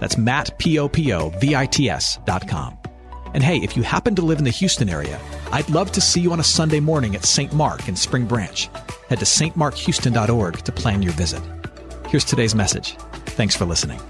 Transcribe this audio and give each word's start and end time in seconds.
That's 0.00 0.18
Matt, 0.18 0.58
P-O-P-O-V-I-T-S 0.58 2.18
dot 2.24 2.48
com. 2.48 2.78
And 3.34 3.42
hey, 3.42 3.58
if 3.58 3.76
you 3.76 3.82
happen 3.82 4.14
to 4.14 4.22
live 4.22 4.38
in 4.38 4.44
the 4.44 4.50
Houston 4.50 4.88
area, 4.88 5.20
I'd 5.50 5.68
love 5.68 5.90
to 5.92 6.00
see 6.00 6.20
you 6.20 6.32
on 6.32 6.38
a 6.38 6.44
Sunday 6.44 6.80
morning 6.80 7.16
at 7.16 7.24
St. 7.24 7.52
Mark 7.52 7.88
in 7.88 7.96
Spring 7.96 8.26
Branch. 8.26 8.70
Head 9.08 9.18
to 9.18 9.24
stmarkhouston.org 9.24 10.58
to 10.58 10.72
plan 10.72 11.02
your 11.02 11.12
visit. 11.14 11.42
Here's 12.08 12.24
today's 12.24 12.54
message. 12.54 12.96
Thanks 13.26 13.56
for 13.56 13.64
listening. 13.64 14.00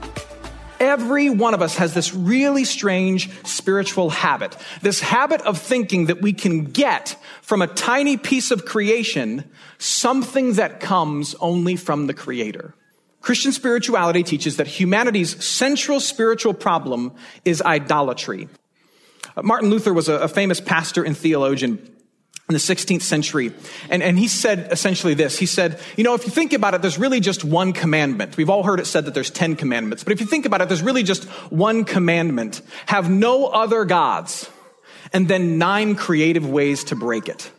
Every 0.78 1.30
one 1.30 1.54
of 1.54 1.62
us 1.62 1.76
has 1.76 1.94
this 1.94 2.12
really 2.12 2.64
strange 2.64 3.30
spiritual 3.46 4.10
habit. 4.10 4.56
This 4.82 5.00
habit 5.00 5.40
of 5.42 5.58
thinking 5.58 6.06
that 6.06 6.20
we 6.20 6.34
can 6.34 6.64
get 6.64 7.16
from 7.40 7.62
a 7.62 7.66
tiny 7.66 8.18
piece 8.18 8.50
of 8.50 8.66
creation 8.66 9.50
something 9.78 10.54
that 10.54 10.80
comes 10.80 11.34
only 11.36 11.76
from 11.76 12.06
the 12.06 12.14
Creator. 12.14 12.74
Christian 13.24 13.52
spirituality 13.52 14.22
teaches 14.22 14.58
that 14.58 14.66
humanity's 14.66 15.42
central 15.42 15.98
spiritual 15.98 16.52
problem 16.52 17.10
is 17.46 17.62
idolatry. 17.62 18.50
Uh, 19.34 19.40
Martin 19.40 19.70
Luther 19.70 19.94
was 19.94 20.10
a, 20.10 20.28
famous 20.28 20.60
pastor 20.60 21.02
and 21.02 21.16
theologian 21.16 21.78
in 22.50 22.52
the 22.52 22.58
16th 22.58 23.00
century. 23.00 23.54
And, 23.88 24.02
and 24.02 24.18
he 24.18 24.28
said 24.28 24.68
essentially 24.70 25.14
this. 25.14 25.38
He 25.38 25.46
said, 25.46 25.80
you 25.96 26.04
know, 26.04 26.12
if 26.12 26.26
you 26.26 26.32
think 26.32 26.52
about 26.52 26.74
it, 26.74 26.82
there's 26.82 26.98
really 26.98 27.18
just 27.18 27.46
one 27.46 27.72
commandment. 27.72 28.36
We've 28.36 28.50
all 28.50 28.62
heard 28.62 28.78
it 28.78 28.86
said 28.86 29.06
that 29.06 29.14
there's 29.14 29.30
10 29.30 29.56
commandments. 29.56 30.04
But 30.04 30.12
if 30.12 30.20
you 30.20 30.26
think 30.26 30.44
about 30.44 30.60
it, 30.60 30.68
there's 30.68 30.82
really 30.82 31.02
just 31.02 31.24
one 31.50 31.86
commandment. 31.86 32.60
Have 32.84 33.08
no 33.08 33.46
other 33.46 33.86
gods. 33.86 34.50
And 35.14 35.28
then 35.28 35.56
nine 35.56 35.94
creative 35.94 36.46
ways 36.46 36.84
to 36.84 36.94
break 36.94 37.30
it. 37.30 37.50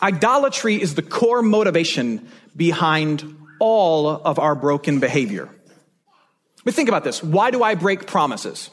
Idolatry 0.00 0.80
is 0.80 0.94
the 0.94 1.02
core 1.02 1.42
motivation 1.42 2.30
behind 2.54 3.40
all 3.64 4.08
of 4.08 4.38
our 4.38 4.54
broken 4.54 5.00
behavior. 5.00 5.48
But 6.64 6.74
think 6.74 6.90
about 6.90 7.02
this. 7.02 7.22
Why 7.22 7.50
do 7.50 7.62
I 7.62 7.74
break 7.76 8.06
promises? 8.06 8.68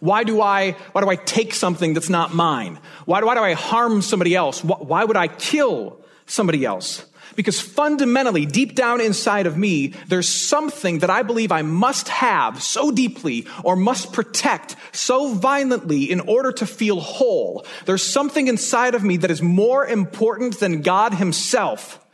Why 0.00 0.24
do 0.24 0.42
I, 0.42 0.72
why 0.92 1.00
do 1.00 1.08
I 1.08 1.16
take 1.16 1.54
something 1.54 1.94
that's 1.94 2.10
not 2.10 2.34
mine? 2.34 2.78
Why 3.06 3.20
do, 3.20 3.26
why 3.26 3.34
do 3.34 3.40
I 3.40 3.54
harm 3.54 4.02
somebody 4.02 4.34
else? 4.34 4.62
Why 4.62 5.04
would 5.04 5.16
I 5.16 5.28
kill 5.28 6.04
somebody 6.26 6.66
else? 6.66 7.06
Because 7.34 7.60
fundamentally, 7.60 8.44
deep 8.44 8.74
down 8.74 9.00
inside 9.00 9.46
of 9.46 9.56
me, 9.56 9.94
there's 10.08 10.28
something 10.28 10.98
that 10.98 11.08
I 11.08 11.22
believe 11.22 11.50
I 11.50 11.62
must 11.62 12.08
have 12.08 12.62
so 12.62 12.90
deeply 12.90 13.46
or 13.64 13.74
must 13.74 14.12
protect 14.12 14.76
so 14.92 15.32
violently 15.32 16.10
in 16.10 16.20
order 16.20 16.52
to 16.52 16.66
feel 16.66 17.00
whole. 17.00 17.64
There's 17.86 18.02
something 18.02 18.48
inside 18.48 18.94
of 18.94 19.02
me 19.02 19.16
that 19.18 19.30
is 19.30 19.40
more 19.40 19.86
important 19.86 20.60
than 20.60 20.82
God 20.82 21.14
himself. 21.14 22.04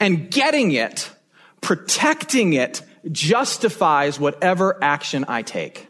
And 0.00 0.30
getting 0.30 0.72
it, 0.72 1.10
protecting 1.60 2.52
it, 2.52 2.82
justifies 3.10 4.18
whatever 4.18 4.78
action 4.82 5.24
I 5.28 5.42
take. 5.42 5.88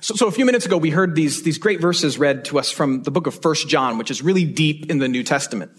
So, 0.00 0.14
so, 0.14 0.28
a 0.28 0.30
few 0.30 0.44
minutes 0.44 0.64
ago, 0.64 0.76
we 0.76 0.90
heard 0.90 1.16
these, 1.16 1.42
these 1.42 1.58
great 1.58 1.80
verses 1.80 2.18
read 2.18 2.44
to 2.46 2.58
us 2.58 2.70
from 2.70 3.02
the 3.02 3.10
book 3.10 3.26
of 3.26 3.40
First 3.42 3.68
John, 3.68 3.98
which 3.98 4.12
is 4.12 4.22
really 4.22 4.44
deep 4.44 4.90
in 4.90 4.98
the 4.98 5.08
New 5.08 5.24
Testament. 5.24 5.72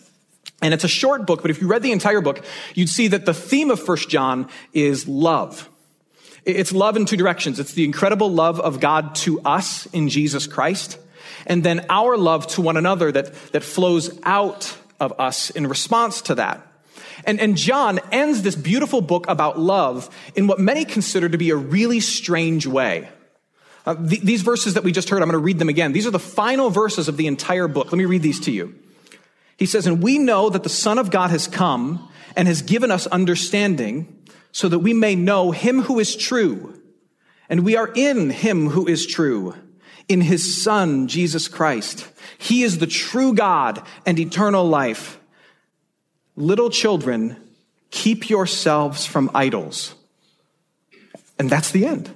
And 0.62 0.74
it's 0.74 0.84
a 0.84 0.90
short 0.90 1.26
book, 1.26 1.42
but 1.42 1.52
if 1.52 1.62
you 1.62 1.68
read 1.68 1.84
the 1.84 1.94
entire 1.94 2.20
book, 2.20 2.44
you'd 2.76 2.90
see 2.90 3.08
that 3.10 3.26
the 3.26 3.34
theme 3.34 3.72
of 3.72 3.80
First 3.80 4.10
John 4.10 4.50
is 4.74 5.08
love. 5.08 5.70
It's 6.44 6.74
love 6.74 6.98
in 6.98 7.06
two 7.06 7.16
directions. 7.16 7.60
It's 7.60 7.74
the 7.74 7.86
incredible 7.86 8.30
love 8.30 8.60
of 8.60 8.82
God 8.82 9.16
to 9.16 9.40
us 9.42 9.86
in 9.88 10.10
Jesus 10.10 10.48
Christ, 10.48 10.98
and 11.46 11.64
then 11.64 11.86
our 11.90 12.18
love 12.18 12.48
to 12.48 12.62
one 12.62 12.76
another 12.76 13.12
that, 13.12 13.34
that 13.52 13.64
flows 13.64 14.20
out 14.24 14.76
of 15.00 15.18
us 15.18 15.50
in 15.50 15.68
response 15.68 16.22
to 16.24 16.36
that. 16.36 16.66
And, 17.26 17.40
and 17.40 17.58
John 17.58 18.00
ends 18.12 18.42
this 18.42 18.56
beautiful 18.56 19.02
book 19.02 19.26
about 19.28 19.60
love 19.60 20.10
in 20.36 20.48
what 20.48 20.60
many 20.60 20.86
consider 20.86 21.30
to 21.30 21.38
be 21.38 21.50
a 21.50 21.56
really 21.56 22.00
strange 22.00 22.66
way. 22.66 23.10
Uh, 23.86 23.96
th- 23.96 24.22
these 24.22 24.42
verses 24.42 24.76
that 24.76 24.84
we 24.84 24.92
just 24.92 25.10
heard, 25.10 25.22
I'm 25.22 25.30
going 25.30 25.40
to 25.40 25.44
read 25.44 25.60
them 25.60 25.70
again. 25.70 25.92
These 25.92 26.08
are 26.08 26.12
the 26.12 26.20
final 26.20 26.70
verses 26.70 27.08
of 27.08 27.18
the 27.18 27.28
entire 27.28 27.68
book. 27.68 27.92
Let 27.92 27.98
me 27.98 28.06
read 28.06 28.22
these 28.22 28.40
to 28.42 28.52
you. 28.52 28.76
He 29.58 29.66
says, 29.66 29.88
And 29.88 30.02
we 30.02 30.18
know 30.18 30.50
that 30.50 30.64
the 30.64 30.70
Son 30.70 30.98
of 30.98 31.12
God 31.12 31.30
has 31.32 31.48
come 31.48 32.10
and 32.36 32.48
has 32.48 32.62
given 32.62 32.92
us 32.92 33.08
understanding 33.08 34.16
so 34.52 34.70
that 34.70 34.80
we 34.80 34.94
may 34.94 35.16
know 35.16 35.52
him 35.52 35.82
who 35.82 36.00
is 36.00 36.16
true. 36.16 36.80
And 37.50 37.66
we 37.66 37.76
are 37.76 37.92
in 37.96 38.30
him 38.30 38.70
who 38.70 38.88
is 38.88 39.08
true, 39.08 39.56
in 40.08 40.22
his 40.22 40.62
Son, 40.64 41.08
Jesus 41.08 41.48
Christ. 41.48 42.08
He 42.38 42.64
is 42.64 42.78
the 42.78 42.88
true 42.88 43.34
God 43.34 43.84
and 44.06 44.20
eternal 44.20 44.66
life. 44.66 45.19
Little 46.40 46.70
children, 46.70 47.36
keep 47.92 48.30
yourselves 48.30 49.06
from 49.06 49.30
idols. 49.36 49.94
And 51.38 51.50
that's 51.50 51.72
the 51.72 51.86
end. 51.86 52.10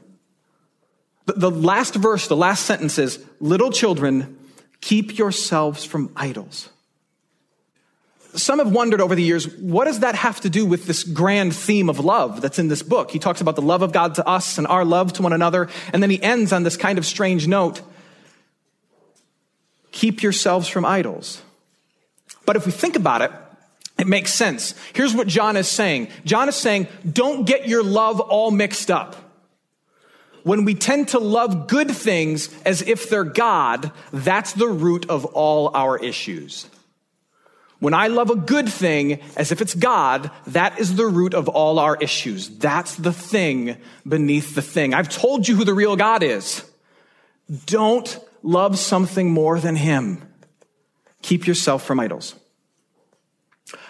The, 1.25 1.51
last 1.51 1.95
verse, 1.95 2.27
the 2.27 2.35
last 2.35 2.65
sentence 2.65 2.97
is, 2.97 3.23
Little 3.41 3.69
children, 3.69 4.39
keep 4.79 5.17
yourselves 5.17 5.83
from 5.83 6.09
idols. 6.15 6.69
Some 8.35 8.59
have 8.59 8.71
wondered 8.71 9.01
over 9.01 9.13
the 9.13 9.21
years, 9.21 9.45
what 9.57 9.85
does 9.85 9.99
that 9.99 10.15
have 10.15 10.39
to 10.41 10.49
do 10.49 10.65
with 10.65 10.85
this 10.85 11.03
grand 11.03 11.53
theme 11.53 11.89
of 11.89 11.99
love 11.99 12.39
that's 12.39 12.59
in 12.59 12.69
this 12.69 12.81
book? 12.81 13.11
He 13.11 13.19
talks 13.19 13.41
about 13.41 13.57
the 13.57 13.61
love 13.61 13.81
of 13.81 13.91
God 13.91 14.15
to 14.15 14.27
us 14.27 14.57
and 14.57 14.65
our 14.67 14.85
love 14.85 15.11
to 15.13 15.21
one 15.21 15.33
another, 15.33 15.67
and 15.91 16.01
then 16.01 16.09
he 16.09 16.21
ends 16.23 16.53
on 16.53 16.63
this 16.63 16.77
kind 16.77 16.97
of 16.97 17.05
strange 17.05 17.45
note. 17.45 17.81
Keep 19.91 20.23
yourselves 20.23 20.69
from 20.69 20.85
idols. 20.85 21.41
But 22.45 22.55
if 22.55 22.65
we 22.65 22.71
think 22.71 22.95
about 22.95 23.21
it, 23.21 23.31
it 24.03 24.07
makes 24.09 24.33
sense. 24.33 24.75
Here's 24.91 25.15
what 25.15 25.27
John 25.27 25.55
is 25.55 25.69
saying. 25.69 26.09
John 26.25 26.49
is 26.49 26.57
saying, 26.57 26.87
don't 27.09 27.45
get 27.45 27.69
your 27.69 27.83
love 27.83 28.19
all 28.19 28.51
mixed 28.51 28.91
up. 28.91 29.15
When 30.43 30.65
we 30.65 30.75
tend 30.75 31.07
to 31.09 31.19
love 31.19 31.67
good 31.67 31.89
things 31.89 32.53
as 32.65 32.81
if 32.81 33.09
they're 33.09 33.23
God, 33.23 33.93
that's 34.11 34.51
the 34.51 34.67
root 34.67 35.09
of 35.09 35.23
all 35.23 35.71
our 35.73 35.97
issues. 35.97 36.67
When 37.79 37.93
I 37.93 38.07
love 38.07 38.29
a 38.29 38.35
good 38.35 38.67
thing 38.67 39.21
as 39.37 39.53
if 39.53 39.61
it's 39.61 39.73
God, 39.73 40.31
that 40.47 40.79
is 40.79 40.97
the 40.97 41.05
root 41.05 41.33
of 41.33 41.47
all 41.47 41.79
our 41.79 41.95
issues. 41.95 42.49
That's 42.49 42.95
the 42.95 43.13
thing 43.13 43.77
beneath 44.05 44.53
the 44.53 44.61
thing. 44.61 44.93
I've 44.93 45.07
told 45.07 45.47
you 45.47 45.55
who 45.55 45.63
the 45.63 45.73
real 45.73 45.95
God 45.95 46.23
is. 46.23 46.69
Don't 47.65 48.19
love 48.41 48.77
something 48.77 49.31
more 49.31 49.61
than 49.61 49.77
Him. 49.77 50.21
Keep 51.21 51.47
yourself 51.47 51.85
from 51.85 52.01
idols. 52.01 52.35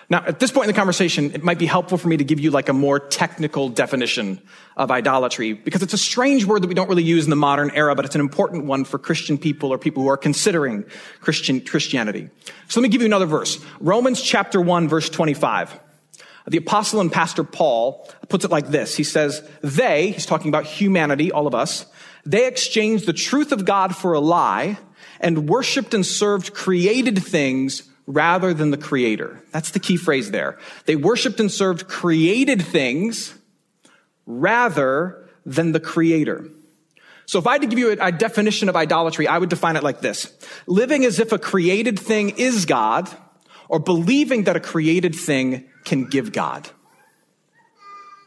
Now, 0.10 0.24
at 0.26 0.40
this 0.40 0.52
point 0.52 0.66
in 0.66 0.68
the 0.68 0.78
conversation, 0.78 1.32
it 1.34 1.44
might 1.44 1.58
be 1.58 1.66
helpful 1.66 1.98
for 1.98 2.08
me 2.08 2.18
to 2.18 2.24
give 2.24 2.40
you 2.40 2.52
like 2.52 2.70
a 2.70 2.74
more 2.74 3.00
technical 3.00 3.70
definition 3.70 4.42
of 4.78 4.92
idolatry 4.92 5.54
because 5.54 5.82
it's 5.82 5.94
a 5.94 5.98
strange 5.98 6.46
word 6.46 6.62
that 6.62 6.68
we 6.68 6.76
don't 6.76 6.90
really 6.90 7.04
use 7.04 7.24
in 7.24 7.30
the 7.30 7.36
modern 7.36 7.72
era, 7.72 7.96
but 7.96 8.06
it's 8.06 8.16
an 8.16 8.22
important 8.22 8.66
one 8.66 8.86
for 8.86 9.00
Christian 9.00 9.38
people 9.38 9.74
or 9.74 9.78
people 9.78 10.04
who 10.04 10.10
are 10.10 10.18
considering 10.18 10.86
Christian, 11.22 11.60
Christianity. 11.62 12.30
So 12.68 12.80
let 12.80 12.84
me 12.84 12.90
give 12.90 13.02
you 13.02 13.08
another 13.08 13.26
verse. 13.26 13.64
Romans 13.80 14.22
chapter 14.22 14.62
1 14.62 14.88
verse 14.88 15.10
25. 15.10 15.80
The 16.48 16.58
apostle 16.58 17.00
and 17.00 17.12
pastor 17.12 17.44
Paul 17.44 18.10
puts 18.28 18.46
it 18.46 18.52
like 18.52 18.68
this. 18.68 18.96
He 18.96 19.04
says, 19.04 19.48
they, 19.62 20.12
he's 20.12 20.26
talking 20.26 20.50
about 20.50 20.66
humanity, 20.66 21.32
all 21.32 21.48
of 21.48 21.56
us, 21.56 21.86
they 22.26 22.48
exchanged 22.48 23.06
the 23.06 23.14
truth 23.14 23.52
of 23.52 23.66
God 23.66 23.96
for 23.96 24.14
a 24.14 24.20
lie 24.20 24.78
and 25.20 25.48
worshiped 25.50 25.94
and 25.94 26.06
served 26.06 26.54
created 26.54 27.22
things 27.24 27.90
rather 28.06 28.54
than 28.54 28.72
the 28.72 28.78
creator. 28.78 29.42
That's 29.52 29.72
the 29.72 29.80
key 29.80 29.98
phrase 29.98 30.32
there. 30.32 30.58
They 30.86 30.96
worshiped 30.96 31.40
and 31.40 31.52
served 31.52 31.88
created 31.88 32.62
things 32.62 33.34
rather 34.26 35.30
than 35.46 35.72
the 35.72 35.80
creator. 35.80 36.46
So 37.26 37.40
if 37.40 37.48
I 37.48 37.54
had 37.54 37.62
to 37.62 37.68
give 37.68 37.80
you 37.80 37.92
a, 37.92 38.08
a, 38.08 38.12
definition 38.12 38.70
of 38.70 38.76
idolatry, 38.76 39.28
I 39.28 39.38
would 39.38 39.50
define 39.50 39.78
it 39.78 39.84
like 39.84 40.02
this. 40.02 40.32
Living 40.68 41.06
as 41.06 41.20
if 41.20 41.32
a 41.32 41.40
created 41.40 41.98
thing 41.98 42.32
is 42.32 42.66
God 42.66 43.10
or 43.70 43.80
believing 43.80 44.44
that 44.44 44.56
a 44.56 44.60
created 44.60 45.16
thing 45.16 45.70
can 45.86 46.06
give 46.06 46.34
God. 46.34 46.70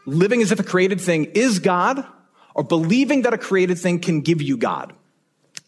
Living 0.07 0.41
as 0.41 0.53
if 0.53 0.61
a 0.61 0.65
created 0.65 1.01
thing 1.01 1.27
is 1.35 1.59
God 1.59 2.07
or 2.55 2.65
believing 2.65 3.23
that 3.23 3.35
a 3.35 3.39
created 3.39 3.79
thing 3.79 4.01
can 4.01 4.23
give 4.23 4.41
you 4.41 4.57
God. 4.57 4.95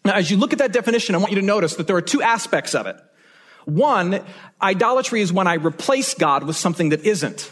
Now, 0.05 0.15
as 0.15 0.31
you 0.31 0.39
look 0.39 0.53
at 0.53 0.61
that 0.61 0.73
definition, 0.73 1.15
I 1.15 1.19
want 1.19 1.33
you 1.33 1.41
to 1.41 1.47
notice 1.47 1.77
that 1.77 1.87
there 1.87 1.97
are 1.97 2.03
two 2.03 2.23
aspects 2.23 2.75
of 2.75 2.87
it. 2.87 2.97
One, 3.69 4.25
idolatry 4.63 5.21
is 5.21 5.31
when 5.31 5.47
I 5.47 5.55
replace 5.55 6.15
God 6.15 6.45
with 6.45 6.57
something 6.57 6.89
that 6.89 7.05
isn't. 7.05 7.51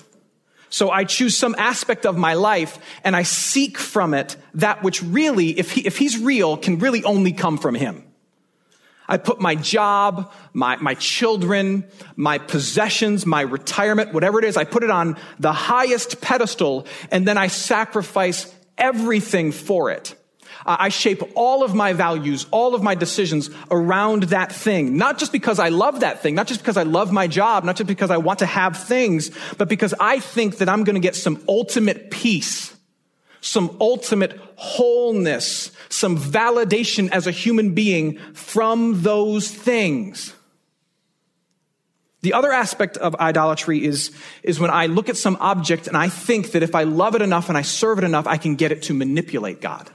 So 0.71 0.91
I 0.91 1.05
choose 1.05 1.37
some 1.37 1.55
aspect 1.59 2.07
of 2.07 2.17
my 2.17 2.33
life 2.33 2.79
and 3.05 3.15
I 3.15 3.23
seek 3.23 3.77
from 3.77 4.15
it 4.15 4.35
that 4.55 4.83
which 4.83 5.03
really, 5.03 5.59
if, 5.59 5.73
he, 5.73 5.87
if 5.87 5.99
he's 5.99 6.19
real, 6.19 6.57
can 6.57 6.79
really 6.79 7.05
only 7.05 7.33
come 7.33 7.59
from 7.59 7.75
him. 7.75 8.03
I 9.07 9.19
put 9.19 9.43
my 9.43 9.57
job, 9.57 10.33
my, 10.55 10.77
my 10.77 10.95
children, 10.95 11.85
my 12.17 12.39
possessions, 12.39 13.27
my 13.27 13.43
retirement, 13.43 14.15
whatever 14.15 14.39
it 14.39 14.47
is, 14.47 14.57
I 14.57 14.65
put 14.65 14.85
it 14.85 14.91
on 14.91 15.19
the 15.39 15.53
highest 15.53 16.23
pedestal 16.23 16.87
and 17.11 17.29
then 17.29 17.37
I 17.37 17.49
sacrifice 17.49 18.51
everything 18.79 19.53
for 19.53 19.91
it. 19.91 20.15
I 20.67 20.89
shape 20.89 21.23
all 21.35 21.63
of 21.63 21.75
my 21.75 21.93
values, 21.93 22.47
all 22.51 22.75
of 22.75 22.83
my 22.83 22.95
decisions 22.95 23.51
around 23.71 24.25
that 24.25 24.53
thing. 24.53 24.97
Not 24.97 25.19
just 25.19 25.31
because 25.31 25.59
I 25.59 25.69
love 25.69 26.01
that 26.01 26.23
thing, 26.23 26.35
not 26.35 26.49
just 26.49 26.61
because 26.61 26.77
I 26.77 26.83
love 26.83 27.13
my 27.13 27.29
job, 27.29 27.65
not 27.65 27.77
just 27.77 27.87
because 27.87 28.11
I 28.11 28.17
want 28.17 28.41
to 28.41 28.47
have 28.47 28.77
things, 28.77 29.31
but 29.59 29.69
because 29.69 29.95
I 30.01 30.19
think 30.19 30.59
that 30.59 30.69
I'm 30.69 30.85
going 30.85 30.95
to 30.95 31.01
get 31.01 31.15
some 31.15 31.43
ultimate 31.49 32.11
peace, 32.11 32.77
some 33.41 33.77
ultimate 33.81 34.39
wholeness, 34.57 35.71
some 35.89 36.19
validation 36.19 37.11
as 37.13 37.27
a 37.27 37.31
human 37.31 37.75
being 37.75 38.19
from 38.35 39.03
those 39.03 39.51
things. 39.51 40.35
The 42.23 42.33
other 42.33 42.51
aspect 42.51 42.97
of 42.97 43.15
idolatry 43.17 43.85
is, 43.85 44.11
is 44.43 44.59
when 44.59 44.71
I 44.71 44.87
look 44.87 45.09
at 45.09 45.17
some 45.17 45.37
object 45.39 45.87
and 45.87 45.97
I 45.97 46.09
think 46.09 46.51
that 46.53 46.65
if 46.65 46.75
I 46.75 46.83
love 46.83 47.15
it 47.15 47.23
enough 47.23 47.49
and 47.49 47.57
I 47.57 47.63
serve 47.63 47.99
it 47.99 48.05
enough, 48.05 48.27
I 48.27 48.37
can 48.37 48.57
get 48.57 48.73
it 48.73 48.83
to 48.85 48.95
manipulate 48.95 49.61
God. 49.61 49.91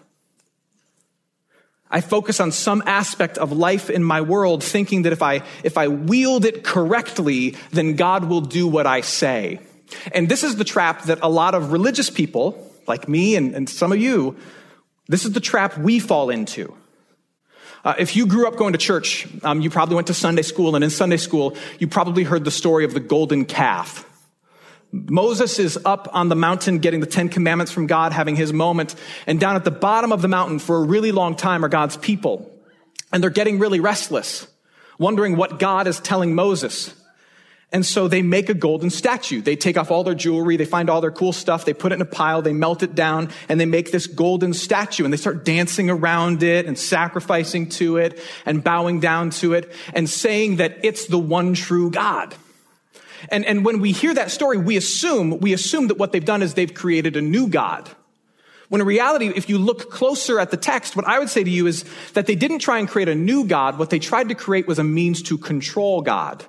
I 1.91 2.01
focus 2.01 2.39
on 2.39 2.51
some 2.51 2.81
aspect 2.85 3.37
of 3.37 3.51
life 3.51 3.89
in 3.89 4.03
my 4.03 4.21
world 4.21 4.63
thinking 4.63 5.01
that 5.03 5.13
if 5.13 5.21
I, 5.21 5.43
if 5.63 5.77
I 5.77 5.89
wield 5.89 6.45
it 6.45 6.63
correctly, 6.63 7.55
then 7.71 7.95
God 7.95 8.25
will 8.25 8.41
do 8.41 8.67
what 8.67 8.87
I 8.87 9.01
say. 9.01 9.59
And 10.13 10.29
this 10.29 10.43
is 10.43 10.55
the 10.55 10.63
trap 10.63 11.03
that 11.03 11.19
a 11.21 11.29
lot 11.29 11.53
of 11.53 11.73
religious 11.73 12.09
people, 12.09 12.71
like 12.87 13.09
me 13.09 13.35
and, 13.35 13.53
and 13.53 13.69
some 13.69 13.91
of 13.91 13.99
you, 13.99 14.37
this 15.07 15.25
is 15.25 15.33
the 15.33 15.41
trap 15.41 15.77
we 15.77 15.99
fall 15.99 16.29
into. 16.29 16.73
Uh, 17.83 17.95
if 17.97 18.15
you 18.15 18.27
grew 18.27 18.47
up 18.47 18.55
going 18.55 18.73
to 18.73 18.79
church, 18.79 19.27
um, 19.43 19.59
you 19.59 19.69
probably 19.69 19.95
went 19.95 20.07
to 20.07 20.13
Sunday 20.13 20.43
school, 20.43 20.75
and 20.75 20.83
in 20.83 20.89
Sunday 20.89 21.17
school, 21.17 21.57
you 21.79 21.87
probably 21.87 22.23
heard 22.23 22.45
the 22.45 22.51
story 22.51 22.85
of 22.85 22.93
the 22.93 22.99
golden 22.99 23.43
calf. 23.43 24.07
Moses 24.91 25.57
is 25.57 25.79
up 25.85 26.09
on 26.11 26.29
the 26.29 26.35
mountain 26.35 26.79
getting 26.79 26.99
the 26.99 27.05
Ten 27.05 27.29
Commandments 27.29 27.71
from 27.71 27.87
God, 27.87 28.11
having 28.11 28.35
his 28.35 28.51
moment. 28.51 28.95
And 29.25 29.39
down 29.39 29.55
at 29.55 29.63
the 29.63 29.71
bottom 29.71 30.11
of 30.11 30.21
the 30.21 30.27
mountain 30.27 30.59
for 30.59 30.77
a 30.77 30.83
really 30.83 31.11
long 31.11 31.35
time 31.35 31.63
are 31.63 31.69
God's 31.69 31.95
people. 31.97 32.51
And 33.13 33.23
they're 33.23 33.29
getting 33.29 33.59
really 33.59 33.79
restless, 33.79 34.47
wondering 34.99 35.37
what 35.37 35.59
God 35.59 35.87
is 35.87 35.99
telling 35.99 36.35
Moses. 36.35 36.93
And 37.73 37.85
so 37.85 38.09
they 38.09 38.21
make 38.21 38.49
a 38.49 38.53
golden 38.53 38.89
statue. 38.89 39.41
They 39.41 39.55
take 39.55 39.77
off 39.77 39.91
all 39.91 40.03
their 40.03 40.13
jewelry, 40.13 40.57
they 40.57 40.65
find 40.65 40.89
all 40.89 40.99
their 40.99 41.11
cool 41.11 41.31
stuff, 41.31 41.63
they 41.63 41.73
put 41.73 41.93
it 41.93 41.95
in 41.95 42.01
a 42.01 42.05
pile, 42.05 42.41
they 42.41 42.51
melt 42.51 42.83
it 42.83 42.93
down, 42.93 43.29
and 43.47 43.61
they 43.61 43.65
make 43.65 43.91
this 43.91 44.07
golden 44.07 44.53
statue. 44.53 45.05
And 45.05 45.13
they 45.13 45.17
start 45.17 45.45
dancing 45.45 45.89
around 45.89 46.43
it 46.43 46.65
and 46.65 46.77
sacrificing 46.77 47.69
to 47.69 47.95
it 47.95 48.19
and 48.45 48.61
bowing 48.61 48.99
down 48.99 49.29
to 49.31 49.53
it 49.53 49.71
and 49.93 50.09
saying 50.09 50.57
that 50.57 50.83
it's 50.83 51.05
the 51.05 51.19
one 51.19 51.53
true 51.53 51.89
God. 51.89 52.35
And, 53.29 53.45
and 53.45 53.63
when 53.63 53.79
we 53.79 53.91
hear 53.91 54.13
that 54.13 54.31
story, 54.31 54.57
we 54.57 54.77
assume, 54.77 55.39
we 55.39 55.53
assume 55.53 55.87
that 55.87 55.97
what 55.97 56.11
they've 56.11 56.23
done 56.23 56.41
is 56.41 56.53
they've 56.53 56.73
created 56.73 57.15
a 57.15 57.21
new 57.21 57.47
God. 57.47 57.89
When 58.69 58.79
in 58.79 58.87
reality, 58.87 59.27
if 59.27 59.49
you 59.49 59.57
look 59.57 59.91
closer 59.91 60.39
at 60.39 60.49
the 60.49 60.57
text, 60.57 60.95
what 60.95 61.05
I 61.05 61.19
would 61.19 61.29
say 61.29 61.43
to 61.43 61.49
you 61.49 61.67
is 61.67 61.83
that 62.13 62.25
they 62.25 62.35
didn't 62.35 62.59
try 62.59 62.79
and 62.79 62.87
create 62.87 63.09
a 63.09 63.15
new 63.15 63.43
God. 63.45 63.77
What 63.77 63.89
they 63.89 63.99
tried 63.99 64.29
to 64.29 64.35
create 64.35 64.65
was 64.65 64.79
a 64.79 64.83
means 64.83 65.21
to 65.23 65.37
control 65.37 66.01
God. 66.01 66.45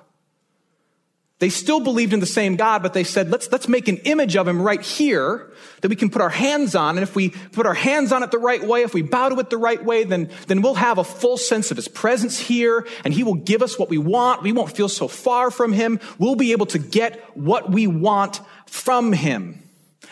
They 1.43 1.49
still 1.49 1.81
believed 1.81 2.13
in 2.13 2.21
the 2.21 2.25
same 2.25 2.55
God, 2.55 2.81
but 2.81 2.93
they 2.93 3.03
said, 3.03 3.29
let's, 3.29 3.51
let's 3.51 3.67
make 3.67 3.89
an 3.89 3.97
image 4.05 4.37
of 4.37 4.47
him 4.47 4.61
right 4.61 4.81
here 4.81 5.51
that 5.81 5.89
we 5.89 5.97
can 5.97 6.09
put 6.09 6.21
our 6.21 6.29
hands 6.29 6.73
on. 6.73 6.95
And 6.95 7.03
if 7.03 7.17
we 7.17 7.31
put 7.31 7.65
our 7.65 7.73
hands 7.73 8.13
on 8.13 8.23
it 8.23 8.31
the 8.31 8.37
right 8.37 8.63
way, 8.63 8.83
if 8.83 8.93
we 8.93 9.01
bow 9.01 9.27
to 9.27 9.37
it 9.41 9.49
the 9.49 9.57
right 9.57 9.83
way, 9.83 10.05
then, 10.05 10.31
then 10.47 10.61
we'll 10.61 10.75
have 10.75 10.99
a 10.99 11.03
full 11.03 11.35
sense 11.35 11.69
of 11.69 11.75
his 11.75 11.89
presence 11.89 12.39
here 12.39 12.87
and 13.03 13.13
he 13.13 13.25
will 13.25 13.33
give 13.33 13.61
us 13.61 13.77
what 13.77 13.89
we 13.89 13.97
want. 13.97 14.41
We 14.41 14.53
won't 14.53 14.73
feel 14.73 14.87
so 14.87 15.09
far 15.09 15.51
from 15.51 15.73
him. 15.73 15.99
We'll 16.17 16.35
be 16.35 16.53
able 16.53 16.67
to 16.67 16.79
get 16.79 17.19
what 17.37 17.69
we 17.69 17.87
want 17.87 18.39
from 18.65 19.11
him. 19.11 19.61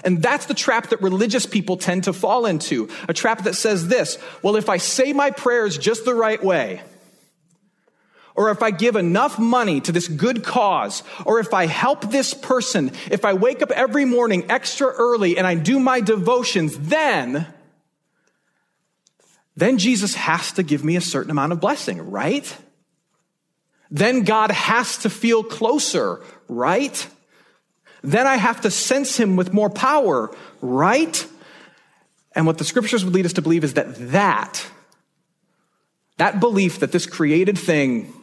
And 0.03 0.21
that's 0.21 0.47
the 0.47 0.53
trap 0.53 0.89
that 0.89 1.01
religious 1.01 1.45
people 1.45 1.77
tend 1.77 2.03
to 2.03 2.11
fall 2.11 2.45
into. 2.45 2.89
A 3.07 3.13
trap 3.13 3.43
that 3.43 3.55
says 3.55 3.87
this, 3.87 4.17
well, 4.41 4.57
if 4.57 4.67
I 4.67 4.75
say 4.75 5.13
my 5.13 5.31
prayers 5.31 5.77
just 5.77 6.03
the 6.03 6.13
right 6.13 6.43
way, 6.43 6.81
or 8.35 8.49
if 8.49 8.63
I 8.63 8.71
give 8.71 8.95
enough 8.95 9.37
money 9.37 9.81
to 9.81 9.91
this 9.91 10.07
good 10.07 10.43
cause, 10.43 11.03
or 11.25 11.39
if 11.39 11.53
I 11.53 11.65
help 11.65 12.09
this 12.11 12.33
person, 12.33 12.91
if 13.09 13.25
I 13.25 13.33
wake 13.33 13.61
up 13.61 13.71
every 13.71 14.05
morning 14.05 14.45
extra 14.49 14.87
early 14.87 15.37
and 15.37 15.45
I 15.45 15.55
do 15.55 15.79
my 15.79 15.99
devotions, 15.99 16.77
then, 16.77 17.45
then 19.55 19.77
Jesus 19.77 20.15
has 20.15 20.53
to 20.53 20.63
give 20.63 20.83
me 20.83 20.95
a 20.95 21.01
certain 21.01 21.31
amount 21.31 21.51
of 21.51 21.59
blessing, 21.59 22.09
right? 22.09 22.57
Then 23.89 24.23
God 24.23 24.51
has 24.51 24.99
to 24.99 25.09
feel 25.09 25.43
closer, 25.43 26.21
right? 26.47 27.07
Then 28.01 28.25
I 28.25 28.37
have 28.37 28.61
to 28.61 28.71
sense 28.71 29.17
him 29.17 29.35
with 29.35 29.53
more 29.53 29.69
power, 29.69 30.33
right? 30.61 31.27
And 32.33 32.45
what 32.45 32.57
the 32.57 32.63
scriptures 32.63 33.03
would 33.03 33.13
lead 33.13 33.25
us 33.25 33.33
to 33.33 33.41
believe 33.41 33.65
is 33.65 33.73
that 33.73 33.93
that, 34.11 34.65
that 36.17 36.39
belief 36.39 36.79
that 36.79 36.93
this 36.93 37.05
created 37.05 37.57
thing 37.57 38.13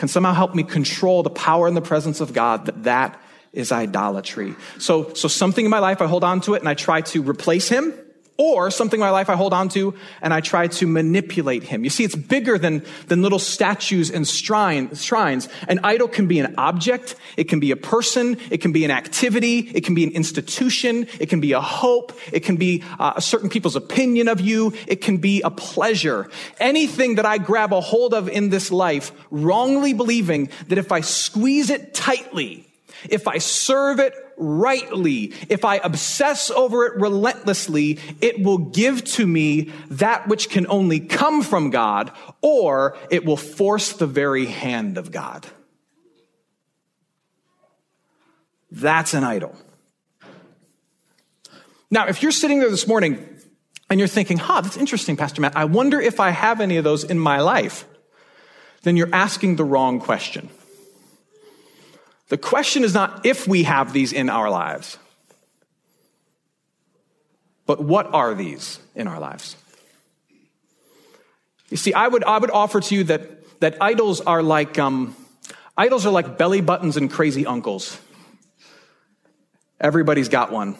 can 0.00 0.08
somehow 0.08 0.32
help 0.32 0.54
me 0.54 0.62
control 0.62 1.22
the 1.22 1.28
power 1.28 1.68
and 1.68 1.76
the 1.76 1.82
presence 1.82 2.22
of 2.22 2.32
God, 2.32 2.64
that 2.64 2.84
that 2.84 3.20
is 3.52 3.70
idolatry. 3.70 4.54
So, 4.78 5.12
so 5.12 5.28
something 5.28 5.62
in 5.62 5.70
my 5.70 5.78
life, 5.78 6.00
I 6.00 6.06
hold 6.06 6.24
on 6.24 6.40
to 6.42 6.54
it 6.54 6.60
and 6.60 6.68
I 6.70 6.72
try 6.72 7.02
to 7.02 7.22
replace 7.22 7.68
him 7.68 7.92
or 8.36 8.70
something 8.70 8.98
in 8.98 9.04
my 9.04 9.10
life 9.10 9.28
I 9.28 9.36
hold 9.36 9.52
on 9.52 9.68
to 9.70 9.94
and 10.22 10.32
I 10.32 10.40
try 10.40 10.66
to 10.66 10.86
manipulate 10.86 11.62
him. 11.62 11.84
You 11.84 11.90
see, 11.90 12.04
it's 12.04 12.16
bigger 12.16 12.56
than, 12.56 12.84
than 13.08 13.22
little 13.22 13.38
statues 13.38 14.10
and 14.10 14.26
shrine, 14.26 14.94
shrines. 14.94 15.48
An 15.68 15.80
idol 15.84 16.08
can 16.08 16.26
be 16.26 16.38
an 16.38 16.54
object, 16.56 17.16
it 17.36 17.44
can 17.44 17.60
be 17.60 17.70
a 17.70 17.76
person, 17.76 18.38
it 18.50 18.58
can 18.62 18.72
be 18.72 18.84
an 18.84 18.90
activity, 18.90 19.70
it 19.74 19.84
can 19.84 19.94
be 19.94 20.04
an 20.04 20.12
institution, 20.12 21.06
it 21.18 21.28
can 21.28 21.40
be 21.40 21.52
a 21.52 21.60
hope, 21.60 22.18
it 22.32 22.40
can 22.40 22.56
be 22.56 22.82
uh, 22.98 23.14
a 23.16 23.20
certain 23.20 23.50
people's 23.50 23.76
opinion 23.76 24.28
of 24.28 24.40
you, 24.40 24.72
it 24.86 25.02
can 25.02 25.18
be 25.18 25.42
a 25.42 25.50
pleasure. 25.50 26.28
Anything 26.58 27.16
that 27.16 27.26
I 27.26 27.38
grab 27.38 27.72
a 27.72 27.80
hold 27.80 28.14
of 28.14 28.28
in 28.28 28.48
this 28.48 28.70
life, 28.70 29.12
wrongly 29.30 29.92
believing 29.92 30.50
that 30.68 30.78
if 30.78 30.92
I 30.92 31.02
squeeze 31.02 31.70
it 31.70 31.92
tightly, 31.92 32.66
if 33.08 33.28
I 33.28 33.38
serve 33.38 33.98
it 34.00 34.14
rightly, 34.40 35.32
if 35.48 35.64
I 35.64 35.76
obsess 35.76 36.50
over 36.50 36.86
it 36.86 37.00
relentlessly, 37.00 37.98
it 38.20 38.42
will 38.42 38.58
give 38.58 39.04
to 39.04 39.26
me 39.26 39.72
that 39.90 40.26
which 40.26 40.48
can 40.48 40.66
only 40.68 40.98
come 40.98 41.42
from 41.42 41.70
God, 41.70 42.10
or 42.40 42.96
it 43.10 43.24
will 43.24 43.36
force 43.36 43.92
the 43.92 44.06
very 44.06 44.46
hand 44.46 44.98
of 44.98 45.12
God. 45.12 45.46
That's 48.70 49.14
an 49.14 49.24
idol. 49.24 49.54
Now, 51.90 52.06
if 52.06 52.22
you're 52.22 52.32
sitting 52.32 52.60
there 52.60 52.70
this 52.70 52.86
morning 52.86 53.26
and 53.90 53.98
you're 53.98 54.08
thinking, 54.08 54.38
huh, 54.38 54.60
that's 54.60 54.76
interesting, 54.76 55.16
Pastor 55.16 55.42
Matt, 55.42 55.56
I 55.56 55.64
wonder 55.64 56.00
if 56.00 56.20
I 56.20 56.30
have 56.30 56.60
any 56.60 56.76
of 56.76 56.84
those 56.84 57.02
in 57.02 57.18
my 57.18 57.40
life, 57.40 57.84
then 58.82 58.96
you're 58.96 59.12
asking 59.12 59.56
the 59.56 59.64
wrong 59.64 60.00
question. 60.00 60.48
The 62.30 62.38
question 62.38 62.84
is 62.84 62.94
not 62.94 63.26
if 63.26 63.48
we 63.48 63.64
have 63.64 63.92
these 63.92 64.12
in 64.12 64.30
our 64.30 64.48
lives, 64.50 64.98
but 67.66 67.82
what 67.82 68.14
are 68.14 68.34
these 68.34 68.78
in 68.94 69.08
our 69.08 69.18
lives? 69.18 69.56
You 71.70 71.76
see, 71.76 71.92
I 71.92 72.06
would, 72.06 72.22
I 72.22 72.38
would 72.38 72.52
offer 72.52 72.80
to 72.80 72.94
you 72.94 73.04
that, 73.04 73.60
that 73.60 73.82
idols 73.82 74.20
are 74.20 74.44
like, 74.44 74.78
um, 74.78 75.16
idols 75.76 76.06
are 76.06 76.12
like 76.12 76.38
belly 76.38 76.60
buttons 76.60 76.96
and 76.96 77.10
crazy 77.10 77.46
uncles. 77.46 77.98
Everybody's 79.80 80.28
got 80.28 80.52
one. 80.52 80.76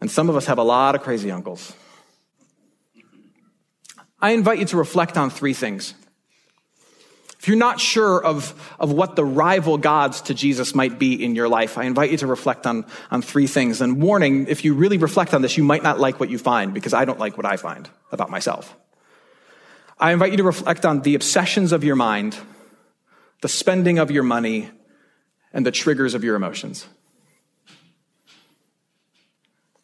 And 0.00 0.10
some 0.10 0.28
of 0.28 0.34
us 0.34 0.46
have 0.46 0.58
a 0.58 0.64
lot 0.64 0.96
of 0.96 1.02
crazy 1.02 1.30
uncles. 1.30 1.72
I 4.20 4.32
invite 4.32 4.58
you 4.58 4.64
to 4.66 4.76
reflect 4.76 5.16
on 5.16 5.30
three 5.30 5.54
things. 5.54 5.94
If 7.42 7.48
you're 7.48 7.56
not 7.56 7.80
sure 7.80 8.24
of, 8.24 8.54
of 8.78 8.92
what 8.92 9.16
the 9.16 9.24
rival 9.24 9.76
gods 9.76 10.20
to 10.22 10.34
Jesus 10.34 10.76
might 10.76 11.00
be 11.00 11.24
in 11.24 11.34
your 11.34 11.48
life, 11.48 11.76
I 11.76 11.82
invite 11.82 12.12
you 12.12 12.16
to 12.18 12.28
reflect 12.28 12.68
on, 12.68 12.86
on 13.10 13.20
three 13.20 13.48
things. 13.48 13.80
And 13.80 14.00
warning, 14.00 14.46
if 14.46 14.64
you 14.64 14.74
really 14.74 14.96
reflect 14.96 15.34
on 15.34 15.42
this, 15.42 15.56
you 15.56 15.64
might 15.64 15.82
not 15.82 15.98
like 15.98 16.20
what 16.20 16.30
you 16.30 16.38
find 16.38 16.72
because 16.72 16.94
I 16.94 17.04
don't 17.04 17.18
like 17.18 17.36
what 17.36 17.44
I 17.44 17.56
find 17.56 17.90
about 18.12 18.30
myself. 18.30 18.76
I 19.98 20.12
invite 20.12 20.30
you 20.30 20.36
to 20.36 20.44
reflect 20.44 20.86
on 20.86 21.02
the 21.02 21.16
obsessions 21.16 21.72
of 21.72 21.82
your 21.82 21.96
mind, 21.96 22.38
the 23.40 23.48
spending 23.48 23.98
of 23.98 24.12
your 24.12 24.22
money, 24.22 24.70
and 25.52 25.66
the 25.66 25.72
triggers 25.72 26.14
of 26.14 26.22
your 26.22 26.36
emotions. 26.36 26.86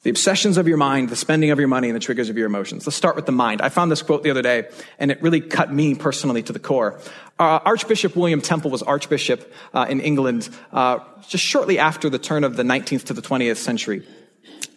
The 0.09 0.13
obsessions 0.13 0.57
of 0.57 0.67
your 0.67 0.79
mind, 0.79 1.11
the 1.11 1.17
spending 1.17 1.51
of 1.51 1.59
your 1.59 1.69
money, 1.69 1.91
and 1.91 1.95
the 1.95 2.01
triggers 2.01 2.31
of 2.31 2.39
your 2.39 2.47
emotions. 2.47 2.87
Let's 2.87 2.97
start 2.97 3.15
with 3.15 3.27
the 3.27 3.33
mind. 3.33 3.61
I 3.61 3.69
found 3.69 3.93
this 3.93 4.01
quote 4.01 4.23
the 4.23 4.31
other 4.31 4.41
day, 4.41 4.71
and 4.99 5.11
it 5.11 5.21
really 5.21 5.43
cut 5.43 5.71
me 5.71 5.95
personally 5.95 6.43
to 6.45 6.53
the 6.55 6.59
core. 6.59 6.99
Uh, 7.39 7.61
Archbishop 7.63 8.17
William 8.17 8.41
Temple 8.41 8.71
was 8.71 8.83
Archbishop 8.83 9.53
uh, 9.75 9.85
in 9.87 10.01
England 10.01 10.49
uh, 10.73 11.01
just 11.29 11.45
shortly 11.45 11.79
after 11.79 12.09
the 12.09 12.19
turn 12.19 12.43
of 12.43 12.57
the 12.57 12.63
19th 12.63 13.05
to 13.05 13.13
the 13.13 13.21
20th 13.21 13.59
century. 13.59 14.03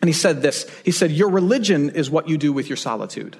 And 0.02 0.10
he 0.10 0.14
said 0.14 0.42
this 0.42 0.70
He 0.84 0.92
said, 0.92 1.12
Your 1.12 1.30
religion 1.30 1.92
is 1.92 2.10
what 2.10 2.28
you 2.28 2.38
do 2.38 2.52
with 2.52 2.68
your 2.68 2.76
solitude. 2.76 3.38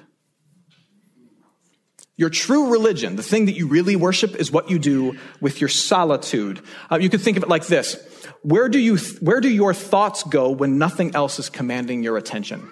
Your 2.16 2.28
true 2.30 2.70
religion, 2.70 3.16
the 3.16 3.22
thing 3.22 3.46
that 3.46 3.56
you 3.56 3.66
really 3.66 3.96
worship, 3.96 4.36
is 4.36 4.52
what 4.52 4.70
you 4.70 4.78
do 4.78 5.16
with 5.40 5.60
your 5.60 5.68
solitude. 5.68 6.60
Uh, 6.90 6.98
you 7.00 7.08
could 7.08 7.22
think 7.22 7.36
of 7.36 7.42
it 7.42 7.48
like 7.48 7.66
this 7.66 7.96
where 8.42 8.68
do, 8.68 8.78
you, 8.78 8.96
where 9.20 9.40
do 9.40 9.48
your 9.48 9.72
thoughts 9.72 10.22
go 10.24 10.50
when 10.50 10.78
nothing 10.78 11.14
else 11.14 11.38
is 11.38 11.48
commanding 11.48 12.02
your 12.02 12.16
attention? 12.16 12.68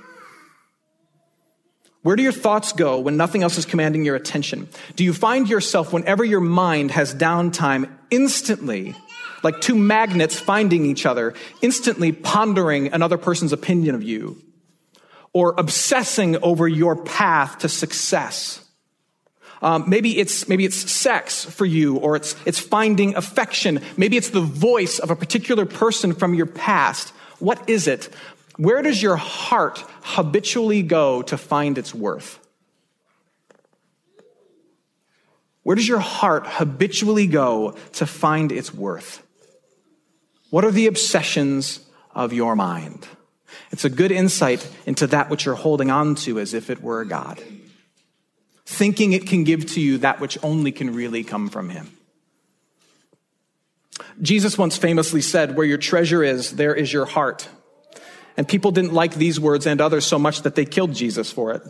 Where 2.02 2.16
do 2.16 2.22
your 2.22 2.32
thoughts 2.32 2.72
go 2.72 2.98
when 3.00 3.16
nothing 3.16 3.42
else 3.42 3.58
is 3.58 3.66
commanding 3.66 4.04
your 4.04 4.16
attention? 4.16 4.68
Do 4.96 5.04
you 5.04 5.12
find 5.12 5.48
yourself, 5.48 5.92
whenever 5.92 6.24
your 6.24 6.40
mind 6.40 6.90
has 6.92 7.14
downtime, 7.14 7.90
instantly, 8.10 8.94
like 9.42 9.60
two 9.60 9.74
magnets 9.74 10.38
finding 10.38 10.86
each 10.86 11.04
other, 11.04 11.34
instantly 11.60 12.12
pondering 12.12 12.92
another 12.92 13.18
person's 13.18 13.52
opinion 13.52 13.94
of 13.94 14.02
you, 14.02 14.42
or 15.32 15.54
obsessing 15.58 16.42
over 16.42 16.66
your 16.66 16.96
path 16.96 17.58
to 17.58 17.68
success? 17.68 18.64
Um, 19.62 19.84
maybe 19.88 20.18
it's 20.18 20.48
maybe 20.48 20.64
it's 20.64 20.90
sex 20.90 21.44
for 21.44 21.66
you, 21.66 21.96
or 21.96 22.16
it's 22.16 22.34
it's 22.46 22.58
finding 22.58 23.14
affection. 23.14 23.80
Maybe 23.96 24.16
it's 24.16 24.30
the 24.30 24.40
voice 24.40 24.98
of 24.98 25.10
a 25.10 25.16
particular 25.16 25.66
person 25.66 26.14
from 26.14 26.34
your 26.34 26.46
past. 26.46 27.10
What 27.38 27.68
is 27.68 27.86
it? 27.86 28.08
Where 28.56 28.82
does 28.82 29.02
your 29.02 29.16
heart 29.16 29.84
habitually 30.02 30.82
go 30.82 31.22
to 31.22 31.36
find 31.36 31.76
its 31.76 31.94
worth? 31.94 32.38
Where 35.62 35.76
does 35.76 35.88
your 35.88 35.98
heart 35.98 36.46
habitually 36.46 37.26
go 37.26 37.76
to 37.92 38.06
find 38.06 38.50
its 38.52 38.72
worth? 38.72 39.22
What 40.48 40.64
are 40.64 40.70
the 40.70 40.86
obsessions 40.86 41.80
of 42.14 42.32
your 42.32 42.56
mind? 42.56 43.06
It's 43.70 43.84
a 43.84 43.90
good 43.90 44.10
insight 44.10 44.68
into 44.86 45.06
that 45.08 45.28
which 45.28 45.44
you're 45.44 45.54
holding 45.54 45.90
on 45.90 46.14
to 46.16 46.38
as 46.38 46.54
if 46.54 46.70
it 46.70 46.82
were 46.82 47.02
a 47.02 47.06
God 47.06 47.42
thinking 48.70 49.12
it 49.12 49.26
can 49.26 49.42
give 49.42 49.66
to 49.66 49.80
you 49.80 49.98
that 49.98 50.20
which 50.20 50.38
only 50.44 50.70
can 50.70 50.94
really 50.94 51.24
come 51.24 51.48
from 51.48 51.70
Him. 51.70 51.90
Jesus 54.22 54.56
once 54.56 54.78
famously 54.78 55.20
said, 55.20 55.56
Where 55.56 55.66
your 55.66 55.76
treasure 55.76 56.22
is, 56.22 56.52
there 56.52 56.74
is 56.74 56.92
your 56.92 57.04
heart. 57.04 57.48
And 58.36 58.46
people 58.46 58.70
didn't 58.70 58.92
like 58.92 59.14
these 59.14 59.40
words 59.40 59.66
and 59.66 59.80
others 59.80 60.06
so 60.06 60.18
much 60.18 60.42
that 60.42 60.54
they 60.54 60.64
killed 60.64 60.94
Jesus 60.94 61.32
for 61.32 61.52
it. 61.52 61.62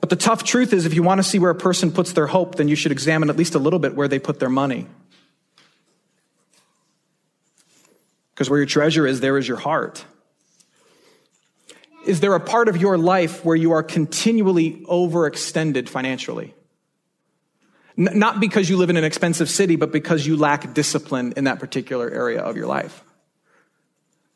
But 0.00 0.08
the 0.08 0.16
tough 0.16 0.44
truth 0.44 0.72
is, 0.72 0.86
if 0.86 0.94
you 0.94 1.02
want 1.02 1.18
to 1.18 1.24
see 1.24 1.40
where 1.40 1.50
a 1.50 1.54
person 1.54 1.90
puts 1.90 2.12
their 2.12 2.28
hope, 2.28 2.54
then 2.54 2.68
you 2.68 2.76
should 2.76 2.92
examine 2.92 3.28
at 3.28 3.36
least 3.36 3.56
a 3.56 3.58
little 3.58 3.80
bit 3.80 3.96
where 3.96 4.08
they 4.08 4.20
put 4.20 4.38
their 4.38 4.48
money. 4.48 4.86
Because 8.32 8.48
where 8.48 8.60
your 8.60 8.66
treasure 8.66 9.04
is, 9.04 9.20
there 9.20 9.36
is 9.36 9.48
your 9.48 9.58
heart. 9.58 10.04
Is 12.06 12.20
there 12.20 12.34
a 12.34 12.40
part 12.40 12.68
of 12.68 12.78
your 12.78 12.96
life 12.96 13.44
where 13.44 13.56
you 13.56 13.72
are 13.72 13.82
continually 13.82 14.82
overextended 14.88 15.88
financially? 15.88 16.54
N- 17.98 18.18
not 18.18 18.40
because 18.40 18.70
you 18.70 18.76
live 18.76 18.90
in 18.90 18.96
an 18.96 19.04
expensive 19.04 19.50
city, 19.50 19.76
but 19.76 19.92
because 19.92 20.26
you 20.26 20.36
lack 20.36 20.72
discipline 20.72 21.34
in 21.36 21.44
that 21.44 21.58
particular 21.58 22.10
area 22.10 22.40
of 22.40 22.56
your 22.56 22.66
life. 22.66 23.04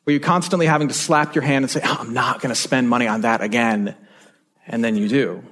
Where 0.05 0.13
you're 0.13 0.21
constantly 0.21 0.67
having 0.67 0.89
to 0.89 0.95
slap 0.95 1.35
your 1.35 1.43
hand 1.43 1.65
and 1.65 1.71
say, 1.71 1.81
oh, 1.83 1.97
I'm 2.01 2.13
not 2.13 2.43
going 2.43 2.51
to 2.51 2.61
spend 2.61 2.91
money 2.91 3.07
on 3.07 3.23
that 3.23 3.41
again. 3.41 3.97
And 4.67 4.85
then 4.85 4.97
you 4.97 5.09
do. 5.09 5.43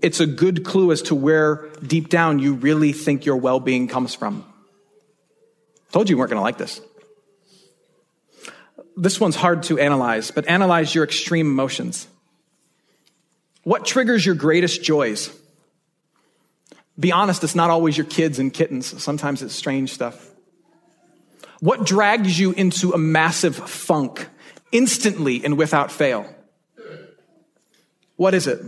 It's 0.00 0.20
a 0.20 0.26
good 0.26 0.64
clue 0.64 0.92
as 0.92 1.02
to 1.02 1.16
where 1.16 1.68
deep 1.84 2.08
down 2.08 2.38
you 2.38 2.54
really 2.54 2.92
think 2.92 3.24
your 3.24 3.36
well 3.36 3.58
being 3.58 3.88
comes 3.88 4.14
from. 4.14 4.44
Told 5.90 6.08
you 6.08 6.14
you 6.14 6.18
weren't 6.18 6.30
going 6.30 6.38
to 6.38 6.42
like 6.42 6.58
this 6.58 6.80
this 8.96 9.20
one's 9.20 9.36
hard 9.36 9.64
to 9.64 9.78
analyze, 9.78 10.30
but 10.30 10.48
analyze 10.48 10.94
your 10.94 11.04
extreme 11.04 11.46
emotions. 11.46 12.08
What 13.62 13.84
triggers 13.84 14.24
your 14.24 14.34
greatest 14.34 14.82
joys? 14.82 15.30
Be 16.98 17.12
honest, 17.12 17.44
it's 17.44 17.54
not 17.54 17.68
always 17.70 17.96
your 17.96 18.06
kids 18.06 18.38
and 18.38 18.52
kittens. 18.52 19.02
Sometimes 19.02 19.42
it's 19.42 19.54
strange 19.54 19.92
stuff. 19.92 20.30
What 21.60 21.84
drags 21.84 22.38
you 22.38 22.52
into 22.52 22.92
a 22.92 22.98
massive 22.98 23.56
funk 23.56 24.28
instantly 24.72 25.44
and 25.44 25.58
without 25.58 25.92
fail? 25.92 26.32
What 28.16 28.34
is 28.34 28.46
it? 28.46 28.60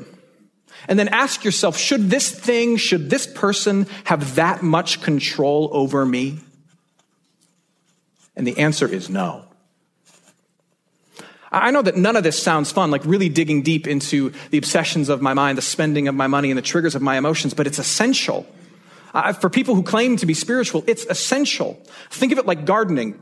And 0.88 0.99
then 0.99 1.08
ask 1.08 1.44
yourself, 1.44 1.78
should 1.78 2.11
this 2.11 2.30
thing, 2.30 2.76
should 2.76 3.08
this 3.08 3.26
person 3.26 3.87
have 4.04 4.37
that 4.37 4.62
much 4.62 5.00
control 5.00 5.70
over 5.73 6.04
me? 6.04 6.38
And 8.37 8.47
the 8.47 8.58
answer 8.58 8.87
is 8.87 9.08
no. 9.08 9.48
I 11.50 11.71
know 11.71 11.83
that 11.83 11.97
none 11.97 12.17
of 12.17 12.25
this 12.25 12.40
sounds 12.40 12.71
fun, 12.71 12.90
like 12.90 13.02
really 13.05 13.28
digging 13.28 13.62
deep 13.62 13.87
into 13.87 14.33
the 14.50 14.59
obsessions 14.59 15.09
of 15.09 15.23
my 15.23 15.35
mind, 15.35 15.57
the 15.57 15.62
spending 15.62 16.09
of 16.09 16.14
my 16.14 16.26
money, 16.26 16.50
and 16.50 16.59
the 16.59 16.62
triggers 16.62 16.95
of 16.95 17.02
my 17.02 17.17
emotions, 17.17 17.55
but 17.55 17.67
it's 17.67 17.78
essential. 17.78 18.47
Uh, 19.14 19.33
for 19.33 19.49
people 19.49 19.75
who 19.75 19.83
claim 19.83 20.17
to 20.17 20.26
be 20.26 20.35
spiritual, 20.35 20.85
it's 20.87 21.07
essential. 21.07 21.81
Think 22.11 22.33
of 22.33 22.38
it 22.38 22.47
like 22.47 22.67
gardening. 22.67 23.19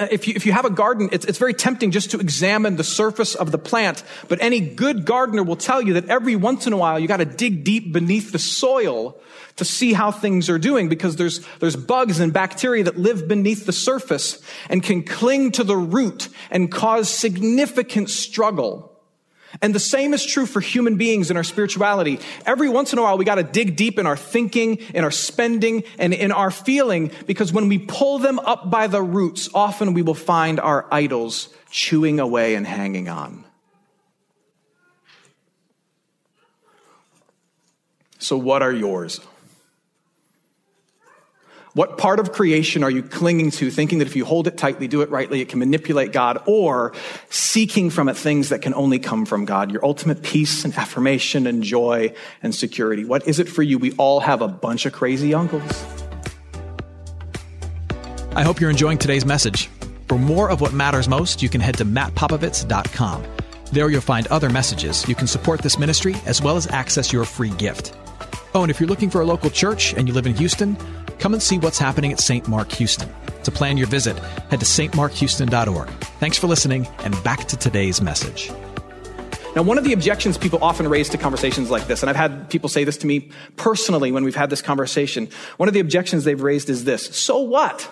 Uh, 0.00 0.08
if 0.10 0.26
you, 0.26 0.32
if 0.34 0.46
you 0.46 0.52
have 0.52 0.64
a 0.64 0.70
garden, 0.70 1.10
it's, 1.12 1.26
it's 1.26 1.36
very 1.36 1.52
tempting 1.52 1.90
just 1.90 2.12
to 2.12 2.18
examine 2.18 2.76
the 2.76 2.84
surface 2.84 3.34
of 3.34 3.52
the 3.52 3.58
plant, 3.58 4.02
but 4.28 4.40
any 4.40 4.58
good 4.58 5.04
gardener 5.04 5.42
will 5.42 5.56
tell 5.56 5.82
you 5.82 5.92
that 5.92 6.08
every 6.08 6.36
once 6.36 6.66
in 6.66 6.72
a 6.72 6.76
while 6.76 6.98
you 6.98 7.06
got 7.06 7.18
to 7.18 7.26
dig 7.26 7.64
deep 7.64 7.92
beneath 7.92 8.32
the 8.32 8.38
soil 8.38 9.20
to 9.56 9.64
see 9.66 9.92
how 9.92 10.10
things 10.10 10.48
are 10.48 10.58
doing 10.58 10.88
because 10.88 11.16
there's, 11.16 11.44
there's 11.58 11.76
bugs 11.76 12.18
and 12.18 12.32
bacteria 12.32 12.82
that 12.84 12.96
live 12.96 13.28
beneath 13.28 13.66
the 13.66 13.74
surface 13.74 14.40
and 14.70 14.82
can 14.82 15.02
cling 15.02 15.52
to 15.52 15.64
the 15.64 15.76
root 15.76 16.30
and 16.50 16.72
cause 16.72 17.10
significant 17.10 18.08
struggle. 18.08 18.89
And 19.60 19.74
the 19.74 19.80
same 19.80 20.14
is 20.14 20.24
true 20.24 20.46
for 20.46 20.60
human 20.60 20.96
beings 20.96 21.30
in 21.30 21.36
our 21.36 21.44
spirituality. 21.44 22.20
Every 22.46 22.68
once 22.68 22.92
in 22.92 22.98
a 22.98 23.02
while, 23.02 23.18
we 23.18 23.24
got 23.24 23.36
to 23.36 23.42
dig 23.42 23.76
deep 23.76 23.98
in 23.98 24.06
our 24.06 24.16
thinking, 24.16 24.76
in 24.94 25.04
our 25.04 25.10
spending, 25.10 25.84
and 25.98 26.14
in 26.14 26.32
our 26.32 26.50
feeling, 26.50 27.10
because 27.26 27.52
when 27.52 27.68
we 27.68 27.78
pull 27.78 28.18
them 28.18 28.38
up 28.38 28.70
by 28.70 28.86
the 28.86 29.02
roots, 29.02 29.48
often 29.54 29.92
we 29.94 30.02
will 30.02 30.14
find 30.14 30.60
our 30.60 30.86
idols 30.92 31.48
chewing 31.70 32.20
away 32.20 32.54
and 32.54 32.66
hanging 32.66 33.08
on. 33.08 33.44
So, 38.18 38.36
what 38.36 38.62
are 38.62 38.72
yours? 38.72 39.20
What 41.74 41.98
part 41.98 42.18
of 42.18 42.32
creation 42.32 42.82
are 42.82 42.90
you 42.90 43.00
clinging 43.00 43.52
to, 43.52 43.70
thinking 43.70 44.00
that 44.00 44.08
if 44.08 44.16
you 44.16 44.24
hold 44.24 44.48
it 44.48 44.58
tightly, 44.58 44.88
do 44.88 45.02
it 45.02 45.10
rightly, 45.10 45.40
it 45.40 45.48
can 45.48 45.60
manipulate 45.60 46.10
God, 46.10 46.42
or 46.46 46.92
seeking 47.28 47.90
from 47.90 48.08
it 48.08 48.16
things 48.16 48.48
that 48.48 48.60
can 48.60 48.74
only 48.74 48.98
come 48.98 49.24
from 49.24 49.44
God, 49.44 49.70
your 49.70 49.84
ultimate 49.84 50.24
peace 50.24 50.64
and 50.64 50.76
affirmation 50.76 51.46
and 51.46 51.62
joy 51.62 52.12
and 52.42 52.52
security? 52.52 53.04
What 53.04 53.28
is 53.28 53.38
it 53.38 53.48
for 53.48 53.62
you? 53.62 53.78
We 53.78 53.92
all 53.92 54.18
have 54.18 54.42
a 54.42 54.48
bunch 54.48 54.84
of 54.84 54.92
crazy 54.92 55.32
uncles. 55.32 55.62
I 58.34 58.42
hope 58.42 58.60
you're 58.60 58.70
enjoying 58.70 58.98
today's 58.98 59.24
message. 59.24 59.68
For 60.08 60.18
more 60.18 60.50
of 60.50 60.60
what 60.60 60.72
matters 60.72 61.08
most, 61.08 61.40
you 61.40 61.48
can 61.48 61.60
head 61.60 61.76
to 61.78 61.84
mattpopovits.com. 61.84 63.24
There 63.70 63.88
you'll 63.90 64.00
find 64.00 64.26
other 64.26 64.50
messages. 64.50 65.06
You 65.08 65.14
can 65.14 65.28
support 65.28 65.62
this 65.62 65.78
ministry 65.78 66.16
as 66.26 66.42
well 66.42 66.56
as 66.56 66.66
access 66.66 67.12
your 67.12 67.24
free 67.24 67.50
gift. 67.50 67.94
Oh, 68.52 68.62
and 68.62 68.70
if 68.70 68.80
you're 68.80 68.88
looking 68.88 69.10
for 69.10 69.20
a 69.20 69.24
local 69.24 69.50
church 69.50 69.94
and 69.94 70.08
you 70.08 70.14
live 70.14 70.26
in 70.26 70.34
Houston, 70.34 70.76
come 71.20 71.34
and 71.34 71.42
see 71.42 71.58
what's 71.58 71.78
happening 71.78 72.12
at 72.12 72.18
St. 72.18 72.48
Mark 72.48 72.72
Houston. 72.72 73.08
To 73.44 73.50
plan 73.50 73.76
your 73.76 73.86
visit, 73.86 74.18
head 74.50 74.60
to 74.60 74.66
stmarkhouston.org. 74.66 75.88
Thanks 76.18 76.38
for 76.38 76.46
listening, 76.48 76.88
and 77.04 77.22
back 77.22 77.46
to 77.48 77.56
today's 77.56 78.02
message. 78.02 78.50
Now, 79.56 79.62
one 79.62 79.78
of 79.78 79.84
the 79.84 79.92
objections 79.92 80.38
people 80.38 80.62
often 80.62 80.88
raise 80.88 81.08
to 81.10 81.18
conversations 81.18 81.70
like 81.70 81.86
this, 81.86 82.02
and 82.02 82.10
I've 82.10 82.16
had 82.16 82.48
people 82.50 82.68
say 82.68 82.84
this 82.84 82.96
to 82.98 83.06
me 83.06 83.30
personally 83.56 84.12
when 84.12 84.24
we've 84.24 84.36
had 84.36 84.48
this 84.48 84.62
conversation, 84.62 85.28
one 85.56 85.68
of 85.68 85.74
the 85.74 85.80
objections 85.80 86.24
they've 86.24 86.40
raised 86.40 86.70
is 86.70 86.84
this 86.84 87.04
So 87.16 87.40
what? 87.40 87.88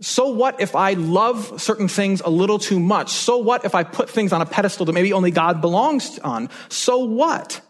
So 0.00 0.28
what 0.28 0.60
if 0.60 0.74
I 0.74 0.94
love 0.94 1.60
certain 1.60 1.88
things 1.88 2.20
a 2.20 2.28
little 2.28 2.58
too 2.58 2.80
much? 2.80 3.10
So 3.10 3.38
what 3.38 3.64
if 3.64 3.74
I 3.74 3.84
put 3.84 4.10
things 4.10 4.32
on 4.32 4.42
a 4.42 4.46
pedestal 4.46 4.86
that 4.86 4.92
maybe 4.92 5.12
only 5.12 5.30
God 5.30 5.60
belongs 5.60 6.18
on? 6.18 6.50
So 6.68 6.98
what? 6.98 7.60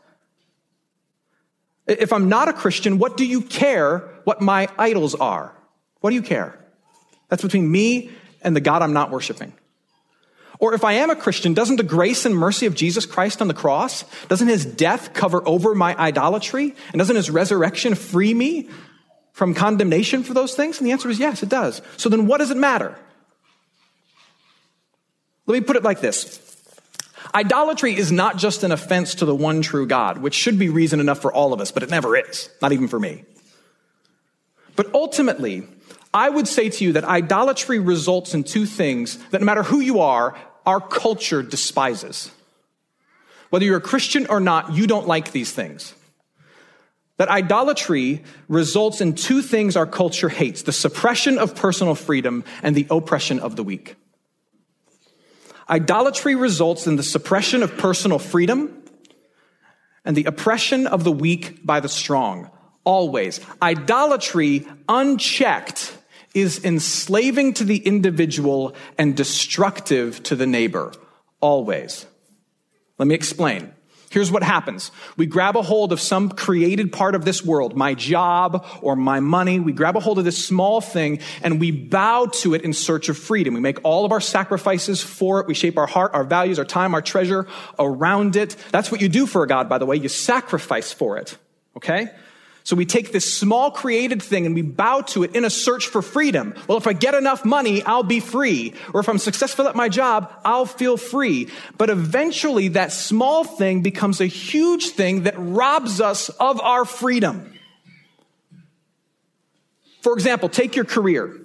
If 1.87 2.13
I'm 2.13 2.29
not 2.29 2.49
a 2.49 2.53
Christian, 2.53 2.99
what 2.99 3.17
do 3.17 3.27
you 3.27 3.43
care 3.43 3.99
what 4.25 4.41
my 4.41 4.69
idols 4.79 5.15
are? 5.15 5.55
What 6.01 6.11
do 6.11 6.17
you 6.17 6.23
care? 6.23 6.59
That's 7.29 7.43
between 7.43 7.71
me 7.71 8.11
and 8.43 8.55
the 8.55 8.61
God 8.61 8.83
I'm 8.83 8.93
not 8.93 9.11
worshiping. 9.11 9.53
Or 10.59 10.73
if 10.73 10.85
I 10.85 10.95
am 10.95 11.11
a 11.11 11.17
Christian, 11.17 11.53
doesn't 11.53 11.77
the 11.77 11.83
grace 11.83 12.25
and 12.25 12.35
mercy 12.35 12.67
of 12.67 12.75
Jesus 12.75 13.07
Christ 13.07 13.43
on 13.43 13.49
the 13.49 13.55
cross, 13.55 14.05
doesn't 14.29 14.49
his 14.49 14.65
death 14.65 15.13
cover 15.13 15.47
over 15.47 15.75
my 15.75 15.97
idolatry? 15.97 16.75
And 16.93 16.99
doesn't 16.99 17.17
his 17.17 17.31
resurrection 17.31 17.95
free 17.95 18.33
me 18.33 18.71
from 19.33 19.53
condemnation 19.53 20.23
for 20.23 20.33
those 20.33 20.55
things? 20.55 20.79
And 20.79 20.87
the 20.87 20.93
answer 20.93 21.11
is 21.11 21.19
yes, 21.19 21.43
it 21.43 21.49
does. 21.49 21.83
So 21.97 22.09
then 22.09 22.27
what 22.27 22.39
does 22.39 22.51
it 22.51 22.57
matter? 22.57 22.97
Let 25.47 25.55
me 25.55 25.61
put 25.61 25.77
it 25.77 25.83
like 25.83 26.01
this. 26.01 26.41
Idolatry 27.35 27.97
is 27.97 28.13
not 28.13 28.37
just 28.37 28.63
an 28.63 28.71
offense 28.71 29.17
to 29.17 29.25
the 29.25 29.35
one 29.35 29.61
true 29.61 29.87
God, 29.87 30.19
which 30.19 30.35
should 30.35 30.59
be 30.59 30.69
reason 30.69 31.01
enough 31.01 31.21
for 31.21 31.33
all 31.33 31.53
of 31.53 31.61
us, 31.61 31.73
but 31.73 31.83
it 31.83 31.91
never 31.91 32.17
is, 32.17 32.49
not 32.63 32.73
even 32.73 32.87
for 32.87 33.01
me. 33.01 33.25
But 34.77 34.95
ultimately, 34.95 35.67
I 36.13 36.29
would 36.29 36.47
say 36.47 36.69
to 36.69 36.85
you 36.85 36.93
that 36.93 37.05
idolatry 37.05 37.81
results 37.81 38.35
in 38.35 38.45
two 38.45 38.67
things 38.67 39.19
that 39.31 39.41
no 39.41 39.45
matter 39.45 39.65
who 39.65 39.81
you 39.81 40.01
are, 40.01 40.37
our 40.65 40.81
culture 40.81 41.43
despises. 41.43 42.31
Whether 43.51 43.65
you're 43.65 43.79
a 43.79 43.83
Christian 43.83 44.27
or 44.29 44.41
not, 44.41 44.73
you 44.73 44.87
don't 44.87 45.09
like 45.09 45.33
these 45.33 45.53
things. 45.53 45.95
That 47.17 47.29
idolatry 47.29 48.25
results 48.49 49.01
in 49.01 49.15
two 49.15 49.43
things 49.43 49.77
our 49.77 49.87
culture 49.87 50.29
hates 50.29 50.63
the 50.63 50.73
suppression 50.73 51.39
of 51.39 51.55
personal 51.55 51.95
freedom 51.95 52.45
and 52.63 52.75
the 52.75 52.87
oppression 52.91 53.41
of 53.41 53.57
the 53.57 53.63
weak. 53.63 53.97
Idolatry 55.69 56.35
results 56.35 56.87
in 56.87 56.97
the 56.97 57.03
suppression 57.03 57.63
of 57.63 57.77
personal 57.77 58.19
freedom 58.19 58.83
and 60.05 60.17
the 60.17 60.25
oppression 60.25 60.87
of 60.87 61.05
the 61.05 61.13
weak 61.13 61.65
by 61.65 61.81
the 61.81 61.89
strong. 61.89 62.51
Always. 62.85 63.41
Idolatry, 63.63 64.67
unchecked, 64.89 65.97
is 66.35 66.65
enslaving 66.65 67.55
to 67.55 67.65
the 67.65 67.79
individual 67.79 68.75
and 68.99 69.17
destructive 69.17 70.23
to 70.25 70.37
the 70.37 70.47
neighbor. 70.47 70.93
Always. 71.41 72.07
Let 72.99 73.09
me 73.09 73.15
explain. 73.15 73.74
Here's 74.15 74.31
what 74.31 74.45
happens. 74.45 74.93
We 75.17 75.27
grab 75.27 75.57
a 75.57 75.63
hold 75.63 75.93
of 75.93 76.01
some 76.01 76.29
created 76.29 76.93
part 76.93 77.17
of 77.17 77.25
this 77.25 77.45
world, 77.45 77.75
my 77.75 77.95
job 77.95 78.65
or 78.81 78.95
my 78.95 79.19
money. 79.19 79.59
We 79.59 79.73
grab 79.73 79.97
a 79.97 80.01
hold 80.01 80.21
of 80.21 80.25
this 80.25 80.47
small 80.47 80.81
thing 80.81 81.19
and 81.43 81.59
we 81.59 81.73
bow 81.73 82.27
to 82.27 82.55
it 82.55 82.63
in 82.63 82.75
search 82.75 83.09
of 83.09 83.19
freedom. 83.19 83.55
We 83.55 83.61
make 83.61 83.81
all 83.83 84.05
of 84.05 84.13
our 84.13 84.21
sacrifices 84.21 85.03
for 85.03 85.41
it. 85.41 85.49
We 85.49 85.55
shape 85.55 85.77
our 85.77 85.89
heart, 85.89 86.15
our 86.15 86.23
values, 86.23 86.61
our 86.61 86.65
time, 86.65 86.95
our 86.95 87.03
treasure 87.03 87.49
around 87.77 88.37
it. 88.37 88.55
That's 88.71 88.93
what 88.93 89.01
you 89.01 89.09
do 89.09 89.27
for 89.27 89.43
a 89.43 89.49
God, 89.49 89.69
by 89.69 89.79
the 89.79 89.85
way. 89.85 89.97
You 89.97 90.09
sacrifice 90.09 90.93
for 90.93 91.19
it. 91.19 91.37
Okay? 91.77 92.09
So 92.65 92.77
we 92.77 92.87
take 92.87 93.13
this 93.13 93.33
small 93.33 93.71
created 93.71 94.23
thing 94.23 94.47
and 94.47 94.55
we 94.55 94.63
bow 94.63 95.03
to 95.09 95.23
it 95.23 95.37
in 95.37 95.45
a 95.45 95.51
search 95.51 95.87
for 95.87 96.01
freedom. 96.01 96.55
Well, 96.67 96.79
if 96.79 96.87
I 96.87 96.95
get 96.95 97.15
enough 97.15 97.45
money, 97.45 97.83
I'll 97.83 98.03
be 98.03 98.21
free. 98.21 98.73
Or 98.95 99.01
if 99.01 99.09
I'm 99.09 99.19
successful 99.19 99.69
at 99.69 99.77
my 99.77 99.91
job, 99.91 100.33
I'll 100.47 100.65
feel 100.65 100.97
free. 100.97 101.51
But 101.77 101.91
eventually 101.91 102.69
that 102.69 102.91
small 102.91 103.45
thing 103.45 103.83
becomes 103.83 104.23
a 104.23 104.27
huge 104.27 104.89
thing 104.89 105.25
that 105.25 105.35
robs 105.37 106.01
us 106.01 106.31
of 106.31 106.59
our 106.63 106.87
freedom. 106.87 107.53
For 110.01 110.15
example, 110.15 110.49
take 110.49 110.75
your 110.75 110.87
career. 110.87 111.39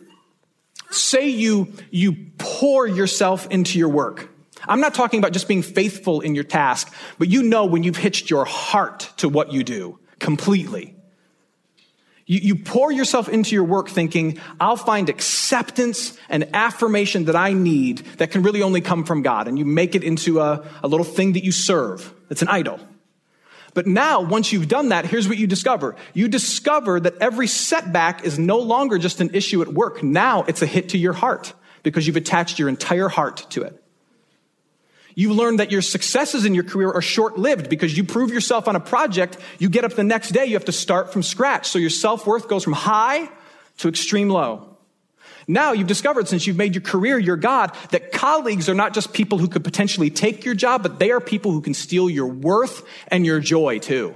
Say 0.90 1.28
you, 1.28 1.74
you 1.92 2.16
pour 2.38 2.88
yourself 2.88 3.46
into 3.52 3.78
your 3.78 3.90
work. 3.90 4.30
I'm 4.66 4.80
not 4.80 4.94
talking 4.94 5.20
about 5.20 5.34
just 5.34 5.50
being 5.50 5.64
faithful 5.64 6.22
in 6.22 6.34
your 6.34 6.46
task, 6.46 6.94
but 7.18 7.28
you 7.28 7.44
know 7.44 7.66
when 7.66 7.84
you've 7.84 7.98
hitched 7.98 8.30
your 8.30 8.46
heart 8.46 9.12
to 9.18 9.28
what 9.28 9.52
you 9.52 9.66
do 9.66 10.00
completely. 10.20 10.96
You, 12.30 12.40
you 12.42 12.56
pour 12.56 12.92
yourself 12.92 13.28
into 13.28 13.56
your 13.56 13.64
work 13.64 13.90
thinking, 13.90 14.38
I'll 14.60 14.76
find 14.76 15.10
acceptance 15.10 16.16
and 16.30 16.48
affirmation 16.56 17.26
that 17.26 17.36
I 17.36 17.54
need 17.54 17.98
that 18.20 18.30
can 18.30 18.44
really 18.44 18.62
only 18.62 18.82
come 18.82 19.04
from 19.04 19.24
God. 19.24 19.48
And 19.48 19.58
you 19.58 19.66
make 19.66 19.96
it 19.96 20.04
into 20.04 20.40
a, 20.40 20.64
a 20.84 20.88
little 20.88 21.04
thing 21.04 21.34
that 21.34 21.44
you 21.44 21.52
serve. 21.52 22.14
It's 22.30 22.44
an 22.44 22.48
idol. 22.48 22.80
But 23.74 23.88
now, 23.88 24.22
once 24.22 24.54
you've 24.54 24.68
done 24.68 24.90
that, 24.90 25.06
here's 25.06 25.28
what 25.28 25.40
you 25.40 25.48
discover. 25.48 25.96
You 26.14 26.28
discover 26.28 27.00
that 27.00 27.16
every 27.20 27.48
setback 27.48 28.24
is 28.24 28.38
no 28.38 28.60
longer 28.60 29.00
just 29.00 29.22
an 29.22 29.32
issue 29.34 29.64
at 29.64 29.68
work. 29.68 30.04
Now 30.04 30.44
it's 30.44 30.62
a 30.62 30.68
hit 30.68 30.90
to 30.90 31.00
your 31.00 31.14
heart 31.14 31.54
because 31.82 32.06
you've 32.06 32.16
attached 32.16 32.60
your 32.60 32.70
entire 32.70 33.10
heart 33.10 33.48
to 33.52 33.64
it. 33.64 33.84
You 35.16 35.34
learn 35.34 35.58
that 35.58 35.72
your 35.72 35.82
successes 35.82 36.46
in 36.46 36.54
your 36.54 36.64
career 36.64 36.92
are 36.92 37.02
short 37.02 37.38
lived 37.38 37.70
because 37.70 37.98
you 37.98 38.04
prove 38.04 38.32
yourself 38.32 38.68
on 38.68 38.76
a 38.76 38.80
project. 38.80 39.38
You 39.58 39.70
get 39.70 39.84
up 39.84 39.94
the 39.94 40.04
next 40.04 40.30
day, 40.30 40.46
you 40.46 40.54
have 40.54 40.66
to 40.66 40.72
start 40.72 41.12
from 41.12 41.24
scratch. 41.24 41.68
So 41.68 41.80
your 41.80 41.90
self 41.90 42.26
worth 42.26 42.48
goes 42.48 42.64
from 42.64 42.74
high 42.74 43.30
to 43.78 43.88
extreme 43.88 44.30
low. 44.30 44.78
Now 45.48 45.72
you've 45.72 45.88
discovered 45.88 46.28
since 46.28 46.46
you've 46.46 46.58
made 46.58 46.76
your 46.76 46.84
career 46.84 47.18
your 47.18 47.36
God 47.36 47.76
that 47.90 48.12
colleagues 48.12 48.70
are 48.70 48.76
not 48.76 48.94
just 48.94 49.14
people 49.14 49.40
who 49.40 49.48
could 49.48 49.64
potentially 49.64 50.12
take 50.12 50.46
your 50.46 50.54
job, 50.54 50.84
but 50.84 51.00
they 51.00 51.10
are 51.10 51.20
people 51.20 51.52
who 51.52 51.62
can 51.62 51.74
steal 51.74 52.08
your 52.08 52.28
worth 52.28 52.84
and 53.08 53.26
your 53.26 53.40
joy 53.40 53.80
too. 53.80 54.16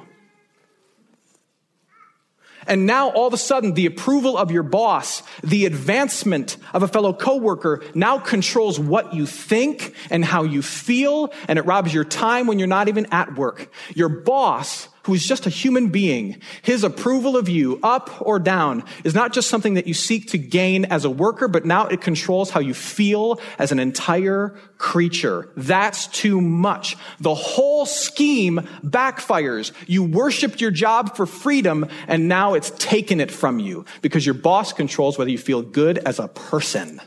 And 2.68 2.86
now 2.86 3.10
all 3.10 3.28
of 3.28 3.34
a 3.34 3.38
sudden, 3.38 3.74
the 3.74 3.86
approval 3.86 4.38
of 4.38 4.52
your 4.52 4.64
boss, 4.64 5.24
the 5.44 5.66
advancement 5.66 6.58
of 6.74 6.84
a 6.84 6.88
fellow 6.88 7.14
coworker 7.14 7.84
now 7.94 8.20
controls 8.20 8.80
what 8.80 9.14
you 9.14 9.26
think 9.26 9.96
and 10.10 10.24
how 10.24 10.44
you 10.44 10.62
feel, 10.62 11.34
and 11.48 11.60
it 11.60 11.66
robs 11.66 11.94
your 11.94 12.06
time 12.06 12.48
when 12.48 12.60
you're 12.60 12.68
not 12.68 12.88
even 12.88 13.08
at 13.12 13.36
work. 13.36 13.72
Your 13.96 14.10
boss 14.10 14.88
who 15.04 15.14
is 15.14 15.26
just 15.26 15.46
a 15.46 15.50
human 15.50 15.90
being, 15.90 16.42
his 16.62 16.84
approval 16.84 17.36
of 17.36 17.50
you, 17.50 17.80
up 17.84 18.22
or 18.22 18.40
down, 18.40 18.84
is 19.04 19.14
not 19.14 19.34
just 19.34 19.50
something 19.50 19.74
that 19.74 19.88
you 19.88 19.94
seek 19.94 20.30
to 20.32 20.38
gain 20.38 20.86
as 20.86 21.06
a 21.06 21.10
worker, 21.10 21.48
but 21.48 21.66
now 21.66 21.88
it 21.88 22.02
controls 22.02 22.50
how 22.50 22.60
you 22.60 22.74
feel 22.74 23.40
as 23.60 23.72
an 23.72 23.80
entire 23.80 24.56
creature. 24.78 25.52
That's 25.58 26.08
too 26.08 26.40
much. 26.40 26.98
The 27.20 27.36
whole 27.36 27.86
scheme 27.86 28.68
backfires. 28.84 29.72
You 29.88 30.04
worshiped 30.04 30.62
your 30.62 30.72
job 30.72 31.16
for 31.16 31.26
freedom, 31.26 31.88
and 32.08 32.30
now 32.30 32.54
it's 32.54 32.72
taken 32.72 33.20
it 33.20 33.32
from 33.32 33.60
you 33.60 33.86
because 34.02 34.26
your 34.26 34.36
boss 34.36 34.74
controls 34.74 35.18
whether 35.18 35.32
you 35.32 35.38
feel 35.38 35.62
good 35.62 35.98
as 36.00 36.20
a 36.20 36.30
person 36.30 37.02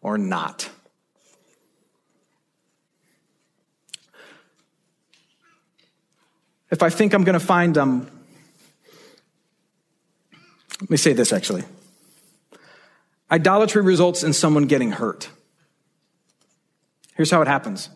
or 0.00 0.16
not. 0.16 0.70
If 6.70 6.82
I 6.82 6.90
think 6.90 7.14
I'm 7.14 7.24
going 7.24 7.38
to 7.38 7.44
find, 7.44 7.74
them. 7.74 8.10
let 10.80 10.90
me 10.90 10.96
say 10.96 11.12
this 11.12 11.32
actually. 11.32 11.64
Idolatry 13.30 13.82
results 13.82 14.22
in 14.22 14.32
someone 14.32 14.66
getting 14.66 14.92
hurt. 14.92 15.28
Here's 17.16 17.30
how 17.30 17.42
it 17.42 17.48
happens. 17.48 17.88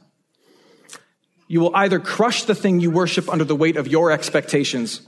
You 1.47 1.61
will 1.61 1.75
either 1.75 1.99
crush 1.99 2.45
the 2.45 2.55
thing 2.55 2.81
you 2.81 2.91
worship 2.91 3.29
under 3.29 3.45
the 3.45 3.57
weight 3.57 3.77
of 3.77 3.89
your 3.89 4.11
expectations, 4.11 5.03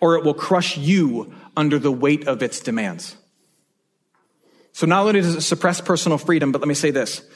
or 0.00 0.16
it 0.16 0.24
will 0.24 0.34
crush 0.34 0.76
you 0.76 1.34
under 1.56 1.78
the 1.78 1.90
weight 1.90 2.28
of 2.28 2.42
its 2.42 2.60
demands. 2.60 3.16
So 4.72 4.86
not 4.86 5.06
only 5.06 5.22
does 5.22 5.34
it 5.34 5.40
suppress 5.40 5.80
personal 5.80 6.18
freedom, 6.18 6.52
but 6.52 6.60
let 6.60 6.68
me 6.68 6.74
say 6.74 6.90
this. 6.90 7.26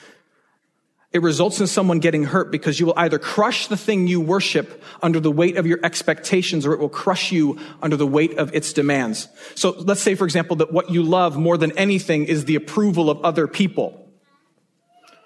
It 1.13 1.23
results 1.23 1.61
in 1.61 1.67
someone 1.67 1.99
getting 1.99 2.23
hurt 2.23 2.53
because 2.53 2.79
you 2.79 2.87
will 2.87 2.95
either 2.97 3.19
crush 3.19 3.67
the 3.67 3.77
thing 3.77 4.07
you 4.07 4.21
worship 4.21 4.81
under 5.03 5.19
the 5.19 5.31
weight 5.31 5.57
of 5.57 5.67
your 5.67 5.81
expectations 5.83 6.65
or 6.65 6.73
it 6.73 6.79
will 6.79 6.89
crush 6.89 7.33
you 7.33 7.59
under 7.83 7.97
the 7.97 8.07
weight 8.07 8.39
of 8.39 8.55
its 8.55 8.73
demands. 8.73 9.27
So 9.57 9.71
let's 9.71 10.01
say, 10.01 10.15
for 10.15 10.25
example, 10.25 10.57
that 10.57 10.73
what 10.73 10.91
you 10.91 11.03
love 11.03 11.37
more 11.37 11.59
than 11.59 11.77
anything 11.77 12.27
is 12.27 12.45
the 12.45 12.55
approval 12.55 13.11
of 13.11 13.21
other 13.25 13.49
people. 13.49 13.97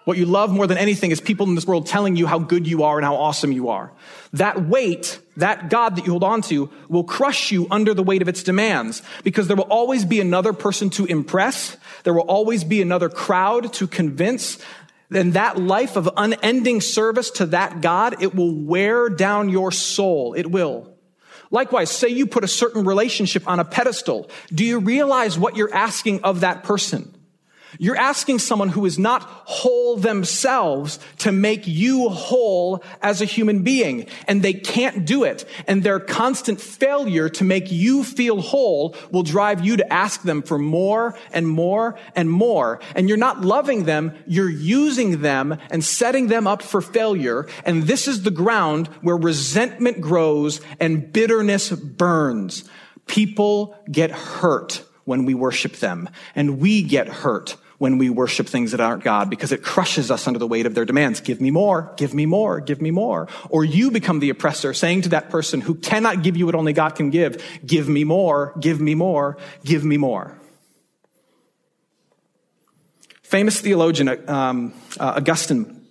What 0.05 0.19
you 0.19 0.27
love 0.27 0.51
more 0.51 0.67
than 0.67 0.77
anything 0.77 1.11
is 1.11 1.21
people 1.21 1.47
in 1.49 1.55
this 1.55 1.67
world 1.67 1.87
telling 1.87 2.17
you 2.17 2.27
how 2.27 2.39
good 2.39 2.67
you 2.67 2.83
are 2.83 2.99
and 2.99 3.05
how 3.05 3.17
awesome 3.17 3.53
you 3.53 3.71
are. 3.71 3.91
That 4.35 4.67
weight, 4.67 5.19
that 5.39 5.71
God 5.71 5.97
that 5.97 6.05
you 6.05 6.13
hold 6.13 6.25
on 6.25 6.43
to, 6.43 6.71
will 6.89 7.05
crush 7.05 7.51
you 7.51 7.67
under 7.71 7.95
the 7.95 8.03
weight 8.03 8.21
of 8.21 8.29
its 8.29 8.43
demands 8.43 9.03
because 9.23 9.49
there 9.49 9.57
will 9.57 9.65
always 9.65 10.05
be 10.05 10.21
another 10.21 10.53
person 10.53 10.91
to 10.91 11.07
impress. 11.07 11.79
There 12.05 12.13
will 12.13 12.23
always 12.23 12.65
be 12.65 12.83
another 12.83 13.09
crowd 13.09 13.73
to 13.75 13.87
convince 13.87 14.59
then 15.15 15.33
that 15.33 15.59
life 15.59 15.97
of 15.97 16.09
unending 16.17 16.81
service 16.81 17.31
to 17.33 17.47
that 17.47 17.81
God, 17.81 18.23
it 18.23 18.35
will 18.35 18.55
wear 18.55 19.09
down 19.09 19.49
your 19.49 19.73
soul. 19.73 20.35
It 20.35 20.51
will. 20.51 20.97
Likewise, 21.51 21.91
say 21.91 22.09
you 22.09 22.27
put 22.27 22.45
a 22.45 22.49
certain 22.49 22.85
relationship 22.85 23.47
on 23.49 23.61
a 23.61 23.65
pedestal. 23.65 24.29
Do 24.53 24.65
you 24.65 24.81
realize 24.81 25.39
what 25.39 25.57
you're 25.57 25.73
asking 25.73 26.25
of 26.25 26.41
that 26.41 26.65
person? 26.65 27.15
You're 27.79 27.97
asking 27.97 28.39
someone 28.39 28.69
who 28.69 28.87
is 28.87 28.99
not 28.99 29.23
whole 29.23 29.97
themselves 29.97 30.99
to 31.19 31.33
make 31.33 31.67
you 31.67 32.09
whole 32.09 32.83
as 33.03 33.21
a 33.21 33.25
human 33.25 33.63
being. 33.63 34.07
And 34.29 34.43
they 34.43 34.53
can't 34.53 35.05
do 35.05 35.25
it. 35.25 35.45
And 35.67 35.83
their 35.83 36.01
constant 36.01 36.61
failure 36.61 37.29
to 37.31 37.45
make 37.45 37.71
you 37.71 38.05
feel 38.05 38.41
whole 38.41 38.97
will 39.11 39.23
drive 39.23 39.65
you 39.65 39.77
to 39.77 39.93
ask 39.93 40.23
them 40.23 40.43
for 40.43 40.59
more 40.59 41.17
and 41.33 41.49
more 41.49 41.99
and 42.15 42.31
more. 42.31 42.81
And 42.95 43.09
you're 43.09 43.19
not 43.19 43.43
loving 43.43 43.85
them. 43.85 44.15
You're 44.27 44.51
using 44.51 45.21
them 45.21 45.59
and 45.71 45.85
setting 45.85 46.29
them 46.29 46.47
up 46.47 46.63
for 46.63 46.81
failure. 46.81 47.47
And 47.65 47.85
this 47.85 48.09
is 48.09 48.23
the 48.23 48.31
ground 48.31 48.89
where 49.03 49.17
resentment 49.17 50.01
grows 50.01 50.61
and 50.81 51.13
bitterness 51.13 51.71
burns. 51.71 52.65
People 53.07 53.77
get 53.91 54.11
hurt 54.11 54.85
when 55.05 55.25
we 55.27 55.35
worship 55.35 55.77
them 55.77 56.09
and 56.35 56.59
we 56.59 56.83
get 56.83 57.09
hurt 57.09 57.57
when 57.79 57.99
we 57.99 58.11
worship 58.11 58.47
things 58.47 58.71
that 58.71 58.81
aren't 58.81 59.03
God 59.03 59.31
because 59.31 59.53
it 59.53 59.63
crushes 59.63 60.11
us 60.11 60.27
under 60.27 60.39
the 60.39 60.47
weight 60.47 60.67
of 60.67 60.75
their 60.75 60.85
demands. 60.85 61.21
Give 61.21 61.41
me 61.41 61.51
more, 61.51 61.93
give 61.97 62.15
me 62.15 62.27
more, 62.27 62.61
give 62.61 62.81
me 62.81 62.91
more. 62.91 63.29
Or 63.51 63.65
you 63.65 63.91
become 63.91 64.21
the 64.21 64.31
oppressor 64.31 64.75
saying 64.75 65.03
to 65.03 65.09
that 65.11 65.31
person 65.31 65.61
who 65.61 65.75
cannot 65.75 66.23
give 66.23 66.37
you 66.37 66.47
what 66.47 66.55
only 66.55 66.73
God 66.73 66.95
can 66.95 67.11
give, 67.11 67.45
give 67.65 67.89
me 67.89 68.05
more, 68.05 68.53
give 68.61 68.81
me 68.81 68.95
more, 68.95 69.37
give 69.65 69.85
me 69.85 69.97
more. 69.97 70.39
Famous 73.23 73.61
theologian 73.61 74.31
um, 74.31 74.73
uh, 75.01 75.15
Augustine 75.17 75.87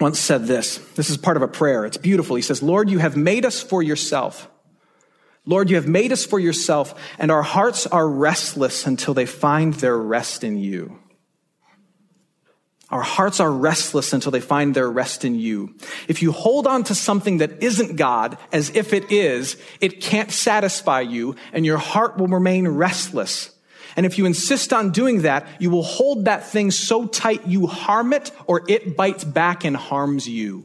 once 0.00 0.18
said 0.18 0.46
this. 0.46 0.78
This 0.96 1.10
is 1.10 1.16
part 1.16 1.36
of 1.36 1.42
a 1.42 1.48
prayer. 1.48 1.84
It's 1.84 1.96
beautiful. 1.96 2.36
He 2.36 2.42
says, 2.42 2.62
Lord, 2.62 2.90
you 2.90 2.98
have 2.98 3.16
made 3.16 3.44
us 3.44 3.62
for 3.62 3.82
yourself. 3.82 4.48
Lord, 5.44 5.70
you 5.70 5.76
have 5.76 5.88
made 5.88 6.12
us 6.12 6.26
for 6.26 6.38
yourself, 6.38 6.94
and 7.18 7.30
our 7.30 7.42
hearts 7.42 7.86
are 7.86 8.06
restless 8.06 8.86
until 8.86 9.14
they 9.14 9.24
find 9.24 9.72
their 9.74 9.96
rest 9.96 10.44
in 10.44 10.58
you. 10.58 10.98
Our 12.90 13.02
hearts 13.02 13.38
are 13.38 13.52
restless 13.52 14.14
until 14.14 14.32
they 14.32 14.40
find 14.40 14.74
their 14.74 14.90
rest 14.90 15.24
in 15.24 15.34
you. 15.34 15.74
If 16.08 16.22
you 16.22 16.32
hold 16.32 16.66
on 16.66 16.84
to 16.84 16.94
something 16.94 17.38
that 17.38 17.62
isn't 17.62 17.96
God 17.96 18.38
as 18.50 18.70
if 18.70 18.94
it 18.94 19.12
is, 19.12 19.58
it 19.80 20.00
can't 20.00 20.30
satisfy 20.30 21.02
you 21.02 21.36
and 21.52 21.66
your 21.66 21.76
heart 21.76 22.16
will 22.16 22.28
remain 22.28 22.66
restless. 22.66 23.50
And 23.94 24.06
if 24.06 24.16
you 24.16 24.24
insist 24.24 24.72
on 24.72 24.90
doing 24.90 25.22
that, 25.22 25.46
you 25.58 25.70
will 25.70 25.82
hold 25.82 26.24
that 26.24 26.46
thing 26.46 26.70
so 26.70 27.06
tight 27.06 27.46
you 27.46 27.66
harm 27.66 28.12
it 28.12 28.30
or 28.46 28.62
it 28.68 28.96
bites 28.96 29.24
back 29.24 29.64
and 29.64 29.76
harms 29.76 30.26
you. 30.26 30.64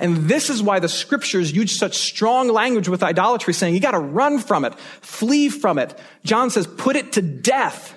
And 0.00 0.28
this 0.28 0.50
is 0.50 0.62
why 0.62 0.80
the 0.80 0.88
scriptures 0.88 1.52
use 1.52 1.76
such 1.76 1.96
strong 1.96 2.48
language 2.48 2.88
with 2.88 3.04
idolatry, 3.04 3.54
saying 3.54 3.74
you 3.74 3.80
got 3.80 3.92
to 3.92 4.00
run 4.00 4.40
from 4.40 4.64
it, 4.64 4.74
flee 5.00 5.48
from 5.48 5.78
it. 5.78 5.96
John 6.24 6.50
says, 6.50 6.66
put 6.66 6.96
it 6.96 7.12
to 7.12 7.22
death. 7.22 7.96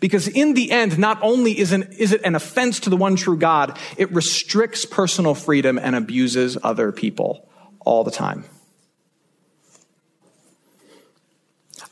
Because 0.00 0.28
in 0.28 0.54
the 0.54 0.70
end, 0.70 0.98
not 0.98 1.18
only 1.22 1.58
is, 1.58 1.72
an, 1.72 1.84
is 1.98 2.12
it 2.12 2.22
an 2.24 2.34
offense 2.34 2.80
to 2.80 2.90
the 2.90 2.96
one 2.96 3.16
true 3.16 3.36
God, 3.36 3.78
it 3.96 4.12
restricts 4.12 4.84
personal 4.84 5.34
freedom 5.34 5.78
and 5.78 5.94
abuses 5.94 6.58
other 6.62 6.92
people 6.92 7.48
all 7.80 8.04
the 8.04 8.10
time. 8.10 8.44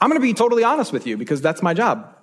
I'm 0.01 0.09
going 0.09 0.21
to 0.21 0.27
be 0.27 0.35
totally 0.35 0.65
honest 0.65 0.93
with 0.93 1.07
you 1.07 1.17
because 1.17 1.41
that's 1.41 1.63
my 1.63 1.75
job. 1.75 2.17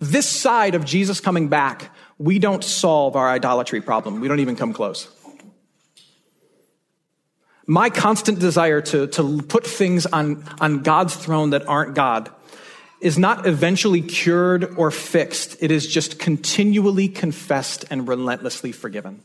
This 0.00 0.28
side 0.28 0.74
of 0.74 0.84
Jesus 0.84 1.20
coming 1.20 1.48
back, 1.48 1.94
we 2.18 2.38
don't 2.38 2.64
solve 2.64 3.16
our 3.16 3.28
idolatry 3.28 3.80
problem. 3.80 4.20
We 4.20 4.28
don't 4.28 4.40
even 4.40 4.56
come 4.56 4.72
close. 4.72 5.08
My 7.66 7.88
constant 7.88 8.40
desire 8.40 8.80
to, 8.80 9.06
to 9.08 9.42
put 9.42 9.64
things 9.64 10.06
on, 10.06 10.44
on 10.60 10.82
God's 10.82 11.14
throne 11.14 11.50
that 11.50 11.68
aren't 11.68 11.94
God 11.94 12.30
is 13.00 13.18
not 13.18 13.46
eventually 13.46 14.02
cured 14.02 14.74
or 14.76 14.90
fixed. 14.90 15.56
It 15.60 15.70
is 15.70 15.86
just 15.86 16.18
continually 16.18 17.08
confessed 17.08 17.84
and 17.90 18.06
relentlessly 18.06 18.72
forgiven. 18.72 19.22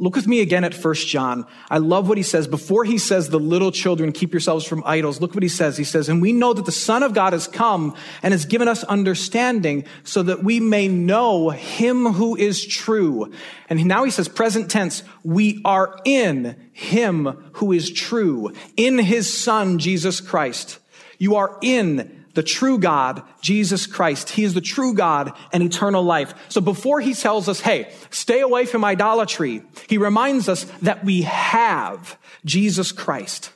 Look 0.00 0.14
with 0.14 0.28
me 0.28 0.40
again 0.40 0.62
at 0.62 0.74
1 0.74 0.94
John. 0.94 1.44
I 1.68 1.78
love 1.78 2.08
what 2.08 2.18
he 2.18 2.22
says. 2.22 2.46
Before 2.46 2.84
he 2.84 2.98
says, 2.98 3.30
the 3.30 3.40
little 3.40 3.72
children, 3.72 4.12
keep 4.12 4.32
yourselves 4.32 4.64
from 4.64 4.84
idols. 4.86 5.20
Look 5.20 5.34
what 5.34 5.42
he 5.42 5.48
says. 5.48 5.76
He 5.76 5.82
says, 5.82 6.08
and 6.08 6.22
we 6.22 6.32
know 6.32 6.52
that 6.54 6.66
the 6.66 6.72
Son 6.72 7.02
of 7.02 7.14
God 7.14 7.32
has 7.32 7.48
come 7.48 7.96
and 8.22 8.32
has 8.32 8.44
given 8.44 8.68
us 8.68 8.84
understanding 8.84 9.84
so 10.04 10.22
that 10.22 10.44
we 10.44 10.60
may 10.60 10.86
know 10.86 11.50
him 11.50 12.06
who 12.12 12.36
is 12.36 12.64
true. 12.64 13.32
And 13.68 13.84
now 13.86 14.04
he 14.04 14.12
says, 14.12 14.28
present 14.28 14.70
tense, 14.70 15.02
we 15.24 15.60
are 15.64 15.98
in 16.04 16.70
him 16.72 17.50
who 17.54 17.72
is 17.72 17.90
true, 17.90 18.52
in 18.76 19.00
his 19.00 19.36
Son, 19.36 19.80
Jesus 19.80 20.20
Christ. 20.20 20.78
You 21.18 21.34
are 21.34 21.58
in 21.60 22.17
the 22.38 22.42
true 22.44 22.78
God, 22.78 23.24
Jesus 23.40 23.88
Christ. 23.88 24.30
He 24.30 24.44
is 24.44 24.54
the 24.54 24.60
true 24.60 24.94
God 24.94 25.32
and 25.52 25.60
eternal 25.60 26.04
life. 26.04 26.32
So 26.48 26.60
before 26.60 27.00
he 27.00 27.12
tells 27.12 27.48
us, 27.48 27.58
hey, 27.58 27.92
stay 28.10 28.42
away 28.42 28.64
from 28.64 28.84
idolatry, 28.84 29.64
he 29.88 29.98
reminds 29.98 30.48
us 30.48 30.62
that 30.82 31.04
we 31.04 31.22
have 31.22 32.16
Jesus 32.44 32.92
Christ. 32.92 33.50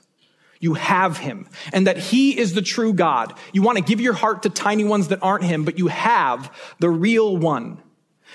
You 0.59 0.75
have 0.75 1.17
him 1.17 1.49
and 1.73 1.87
that 1.87 1.97
he 1.97 2.37
is 2.37 2.55
the 2.55 2.63
true 2.63 2.93
God. 2.93 3.33
You 3.53 3.63
want 3.63 3.79
to 3.79 3.85
give 3.85 4.01
your 4.01 4.15
heart 4.15 4.43
to 4.43 4.51
tiny 4.51 4.83
ones 4.83 5.07
that 5.09 5.23
aren't 5.23 5.45
him, 5.45 5.65
but 5.65 5.79
you 5.79 5.87
have 5.87 6.53
the 6.81 6.91
real 6.91 7.37
one. 7.37 7.81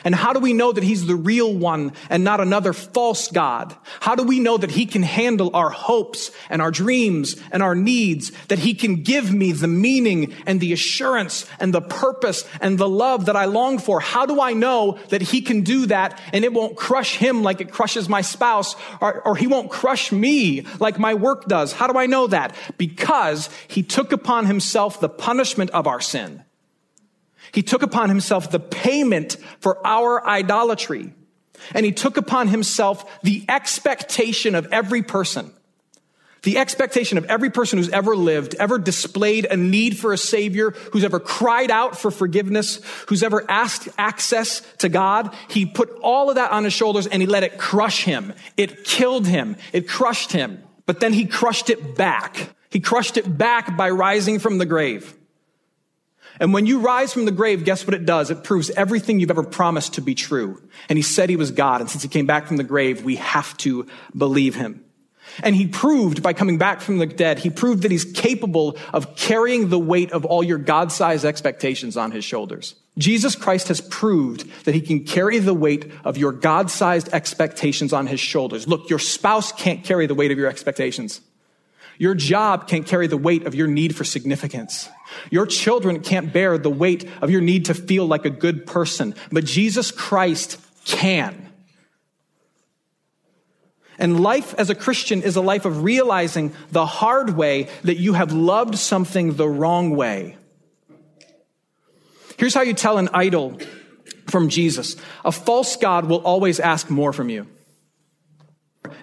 And 0.04 0.14
how 0.14 0.34
do 0.34 0.40
we 0.40 0.54
know 0.54 0.72
that 0.72 0.84
he's 0.84 1.06
the 1.06 1.16
real 1.16 1.54
one 1.54 1.94
and 2.10 2.24
not 2.24 2.40
another 2.40 2.74
false 2.74 3.30
God? 3.30 3.76
How 4.00 4.16
do 4.16 4.24
we 4.24 4.40
know 4.40 4.58
that 4.58 4.72
he 4.72 4.86
can 4.86 5.04
handle 5.04 5.52
our 5.54 5.70
hopes 5.70 6.32
and 6.50 6.62
our 6.62 6.72
dreams 6.72 7.36
and 7.52 7.64
our 7.64 7.76
needs? 7.76 8.32
That 8.48 8.60
he 8.60 8.74
can 8.74 9.04
give 9.04 9.34
me 9.34 9.52
the 9.52 9.68
meaning 9.68 10.34
and 10.46 10.60
the 10.60 10.74
assurance 10.74 11.46
and 11.60 11.74
the 11.74 11.82
purpose 11.82 12.44
and 12.62 12.78
the 12.78 12.90
love 12.90 13.26
that 13.26 13.36
I 13.36 13.46
long 13.46 13.80
for? 13.80 14.00
How 14.00 14.26
do 14.26 14.40
I 14.40 14.54
know 14.54 15.00
that 15.10 15.22
he 15.22 15.42
can 15.42 15.62
do 15.62 15.88
that 15.88 16.20
and 16.32 16.46
it 16.46 16.54
won't 16.54 16.78
crush 16.78 17.16
him 17.16 17.44
like 17.44 17.62
it 17.62 17.72
crushes 17.72 18.08
my 18.08 18.22
spouse 18.22 18.76
or, 19.02 19.22
or 19.22 19.36
he 19.36 19.48
won't 19.48 19.72
crush 19.72 20.12
me 20.12 20.66
like 20.80 21.00
my 21.00 21.14
work 21.16 21.46
does? 21.46 21.74
How 21.74 21.88
do 21.88 21.98
I 21.98 22.06
know 22.06 22.28
that? 22.28 22.56
Because 22.78 23.50
he 23.68 23.84
took 23.84 24.12
upon 24.12 24.46
himself 24.46 25.00
the 25.00 25.10
punishment 25.10 25.72
of 25.72 25.88
our 25.88 26.02
sin. 26.02 26.44
He 27.52 27.64
took 27.64 27.82
upon 27.82 28.10
himself 28.10 28.52
the 28.52 28.60
payment 28.60 29.38
for 29.60 29.86
our 29.86 30.26
idolatry. 30.26 31.14
And 31.74 31.86
he 31.86 31.92
took 31.92 32.18
upon 32.18 32.48
himself 32.48 33.22
the 33.24 33.46
expectation 33.50 34.56
of 34.56 34.68
every 34.72 35.02
person. 35.02 35.52
The 36.44 36.60
expectation 36.60 37.18
of 37.18 37.26
every 37.26 37.50
person 37.50 37.78
who's 37.78 37.90
ever 37.90 38.16
lived, 38.16 38.56
ever 38.56 38.78
displayed 38.78 39.46
a 39.46 39.58
need 39.58 39.98
for 39.98 40.14
a 40.14 40.18
savior, 40.18 40.72
who's 40.94 41.04
ever 41.04 41.20
cried 41.20 41.72
out 41.72 41.98
for 41.98 42.12
forgiveness, 42.12 42.80
who's 43.08 43.24
ever 43.24 43.44
asked 43.50 43.90
access 43.98 44.62
to 44.78 44.88
God. 44.88 45.36
He 45.50 45.66
put 45.66 45.90
all 46.02 46.30
of 46.30 46.36
that 46.36 46.52
on 46.52 46.64
his 46.64 46.74
shoulders 46.74 47.08
and 47.08 47.22
he 47.22 47.28
let 47.28 47.44
it 47.44 47.58
crush 47.58 48.04
him. 48.04 48.34
It 48.56 48.86
killed 48.86 49.28
him. 49.28 49.58
It 49.74 49.90
crushed 49.90 50.32
him. 50.32 50.64
But 50.86 51.00
then 51.00 51.12
he 51.12 51.26
crushed 51.26 51.70
it 51.70 51.96
back. 51.96 52.56
He 52.70 52.80
crushed 52.80 53.18
it 53.18 53.38
back 53.38 53.76
by 53.76 53.90
rising 53.90 54.40
from 54.40 54.58
the 54.58 54.66
grave. 54.66 55.16
And 56.39 56.54
when 56.54 56.65
you 56.65 56.80
rise 56.80 57.13
from 57.13 57.26
the 57.26 57.32
grave, 57.32 57.65
guess 57.65 57.86
what 57.86 57.93
it 57.93 58.06
does? 58.06 58.30
It 58.30 58.43
proves 58.43 58.69
everything 58.71 59.19
you've 59.19 59.32
ever 59.32 59.43
promised 59.43 59.95
to 59.95 60.02
be 60.02 60.15
true. 60.15 60.62
And 60.89 60.97
he 60.97 61.04
said 61.04 61.30
he 61.30 61.36
was 61.36 61.52
God. 61.52 61.82
And 61.82 61.89
since 61.89 62.04
he 62.04 62.10
came 62.10 62.26
back 62.26 62.47
from 62.47 62.58
the 62.58 62.63
grave, 62.63 63.04
we 63.04 63.15
have 63.15 63.58
to 63.58 63.88
believe 64.15 64.56
him. 64.56 64.84
And 65.43 65.56
he 65.56 65.67
proved 65.67 66.23
by 66.23 66.34
coming 66.34 66.58
back 66.58 66.82
from 66.82 67.00
the 67.00 67.06
dead, 67.06 67.39
he 67.39 67.50
proved 67.50 67.84
that 67.84 67.91
he's 67.91 68.06
capable 68.06 68.78
of 68.93 69.15
carrying 69.15 69.69
the 69.69 69.80
weight 69.80 70.12
of 70.12 70.26
all 70.26 70.43
your 70.43 70.58
God-sized 70.58 71.26
expectations 71.26 71.97
on 71.97 72.12
his 72.12 72.23
shoulders. 72.23 72.76
Jesus 72.97 73.36
Christ 73.36 73.67
has 73.67 73.82
proved 73.82 74.50
that 74.65 74.73
he 74.73 74.82
can 74.82 75.04
carry 75.04 75.38
the 75.38 75.54
weight 75.54 75.91
of 76.04 76.17
your 76.17 76.32
God-sized 76.32 77.10
expectations 77.13 77.93
on 77.93 78.08
his 78.08 78.19
shoulders. 78.19 78.67
Look, 78.67 78.89
your 78.89 79.00
spouse 79.00 79.52
can't 79.52 79.84
carry 79.84 80.08
the 80.08 80.15
weight 80.15 80.32
of 80.32 80.38
your 80.38 80.47
expectations. 80.47 81.21
Your 81.98 82.14
job 82.16 82.68
can't 82.68 82.86
carry 82.86 83.08
the 83.08 83.18
weight 83.18 83.46
of 83.46 83.56
your 83.56 83.68
need 83.68 83.96
for 83.96 84.04
significance. 84.04 84.90
Your 85.32 85.46
children 85.46 86.02
can't 86.02 86.32
bear 86.32 86.58
the 86.58 86.70
weight 86.70 87.10
of 87.22 87.32
your 87.32 87.42
need 87.42 87.66
to 87.66 87.74
feel 87.74 88.06
like 88.06 88.26
a 88.26 88.30
good 88.30 88.66
person, 88.66 89.16
but 89.32 89.46
Jesus 89.46 89.92
Christ 89.92 90.60
can. 90.86 91.44
And 94.00 94.20
life 94.20 94.54
as 94.60 94.70
a 94.70 94.76
Christian 94.76 95.24
is 95.24 95.36
a 95.36 95.42
life 95.42 95.66
of 95.66 95.84
realizing 95.84 96.54
the 96.72 96.86
hard 96.86 97.32
way 97.32 97.68
that 97.84 97.98
you 97.98 98.14
have 98.14 98.32
loved 98.32 98.78
something 98.78 99.34
the 99.34 99.50
wrong 99.50 99.96
way. 99.96 100.38
Here's 102.38 102.54
how 102.54 102.62
you 102.62 102.76
tell 102.76 103.00
an 103.00 103.10
idol 103.14 103.60
from 104.28 104.50
Jesus. 104.50 104.98
A 105.26 105.32
false 105.32 105.76
God 105.78 106.06
will 106.06 106.20
always 106.20 106.60
ask 106.60 106.92
more 106.92 107.12
from 107.12 107.30
you. 107.30 107.48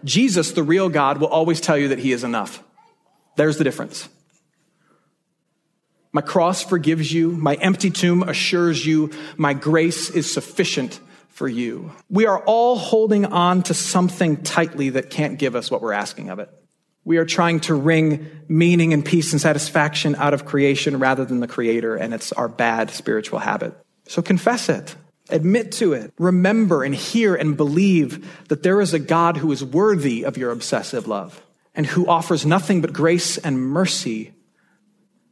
Jesus, 0.04 0.52
the 0.52 0.62
real 0.62 0.88
God, 0.88 1.18
will 1.18 1.28
always 1.28 1.60
tell 1.60 1.76
you 1.76 1.88
that 1.88 1.98
he 1.98 2.12
is 2.12 2.22
enough. 2.22 2.62
There's 3.36 3.58
the 3.58 3.64
difference. 3.64 4.08
My 6.12 6.20
cross 6.20 6.62
forgives 6.62 7.12
you. 7.12 7.32
My 7.32 7.54
empty 7.54 7.90
tomb 7.90 8.22
assures 8.22 8.86
you 8.86 9.10
my 9.36 9.52
grace 9.52 10.10
is 10.10 10.32
sufficient 10.32 11.00
for 11.28 11.48
you. 11.48 11.90
We 12.08 12.26
are 12.26 12.38
all 12.44 12.76
holding 12.76 13.26
on 13.26 13.64
to 13.64 13.74
something 13.74 14.44
tightly 14.44 14.90
that 14.90 15.10
can't 15.10 15.40
give 15.40 15.56
us 15.56 15.72
what 15.72 15.82
we're 15.82 15.92
asking 15.92 16.30
of 16.30 16.38
it. 16.38 16.48
We 17.04 17.16
are 17.18 17.24
trying 17.24 17.60
to 17.60 17.74
wring 17.74 18.30
meaning 18.48 18.92
and 18.92 19.04
peace 19.04 19.32
and 19.32 19.40
satisfaction 19.40 20.14
out 20.14 20.32
of 20.32 20.46
creation 20.46 21.00
rather 21.00 21.24
than 21.24 21.40
the 21.40 21.48
creator, 21.48 21.96
and 21.96 22.14
it's 22.14 22.32
our 22.32 22.48
bad 22.48 22.90
spiritual 22.90 23.40
habit. 23.40 23.74
So 24.06 24.22
confess 24.22 24.68
it. 24.68 24.94
Admit 25.30 25.72
to 25.72 25.94
it. 25.94 26.12
Remember 26.18 26.84
and 26.84 26.94
hear 26.94 27.34
and 27.34 27.56
believe 27.56 28.30
that 28.48 28.62
there 28.62 28.80
is 28.80 28.94
a 28.94 28.98
God 28.98 29.38
who 29.38 29.50
is 29.50 29.64
worthy 29.64 30.24
of 30.24 30.38
your 30.38 30.52
obsessive 30.52 31.08
love 31.08 31.43
and 31.74 31.86
who 31.86 32.06
offers 32.06 32.46
nothing 32.46 32.80
but 32.80 32.92
grace 32.92 33.36
and 33.38 33.60
mercy 33.60 34.32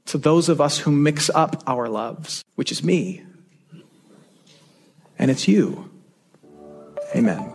to 0.06 0.18
those 0.18 0.48
of 0.48 0.60
us 0.60 0.78
who 0.78 0.90
mix 0.90 1.30
up 1.30 1.62
our 1.66 1.88
loves, 1.88 2.44
which 2.56 2.72
is 2.72 2.82
me. 2.82 3.22
And 5.18 5.30
it's 5.30 5.46
you. 5.46 5.90
Amen. 7.14 7.52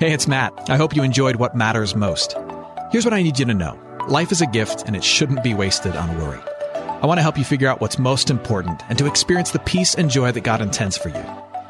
Hey, 0.00 0.12
it's 0.12 0.26
Matt. 0.26 0.68
I 0.68 0.76
hope 0.76 0.96
you 0.96 1.02
enjoyed 1.02 1.36
what 1.36 1.54
matters 1.54 1.94
most. 1.94 2.36
Here's 2.90 3.04
what 3.04 3.14
I 3.14 3.22
need 3.22 3.38
you 3.38 3.44
to 3.46 3.54
know 3.54 3.80
life 4.08 4.32
is 4.32 4.42
a 4.42 4.46
gift, 4.46 4.82
and 4.86 4.96
it 4.96 5.04
shouldn't 5.04 5.42
be 5.42 5.54
wasted 5.54 5.96
on 5.96 6.18
worry. 6.18 6.40
I 6.74 7.06
want 7.06 7.18
to 7.18 7.22
help 7.22 7.38
you 7.38 7.44
figure 7.44 7.68
out 7.68 7.80
what's 7.80 7.98
most 7.98 8.30
important 8.30 8.82
and 8.88 8.98
to 8.98 9.06
experience 9.06 9.50
the 9.50 9.58
peace 9.60 9.94
and 9.94 10.10
joy 10.10 10.32
that 10.32 10.40
God 10.40 10.60
intends 10.60 10.96
for 10.96 11.10
you. 11.10 11.43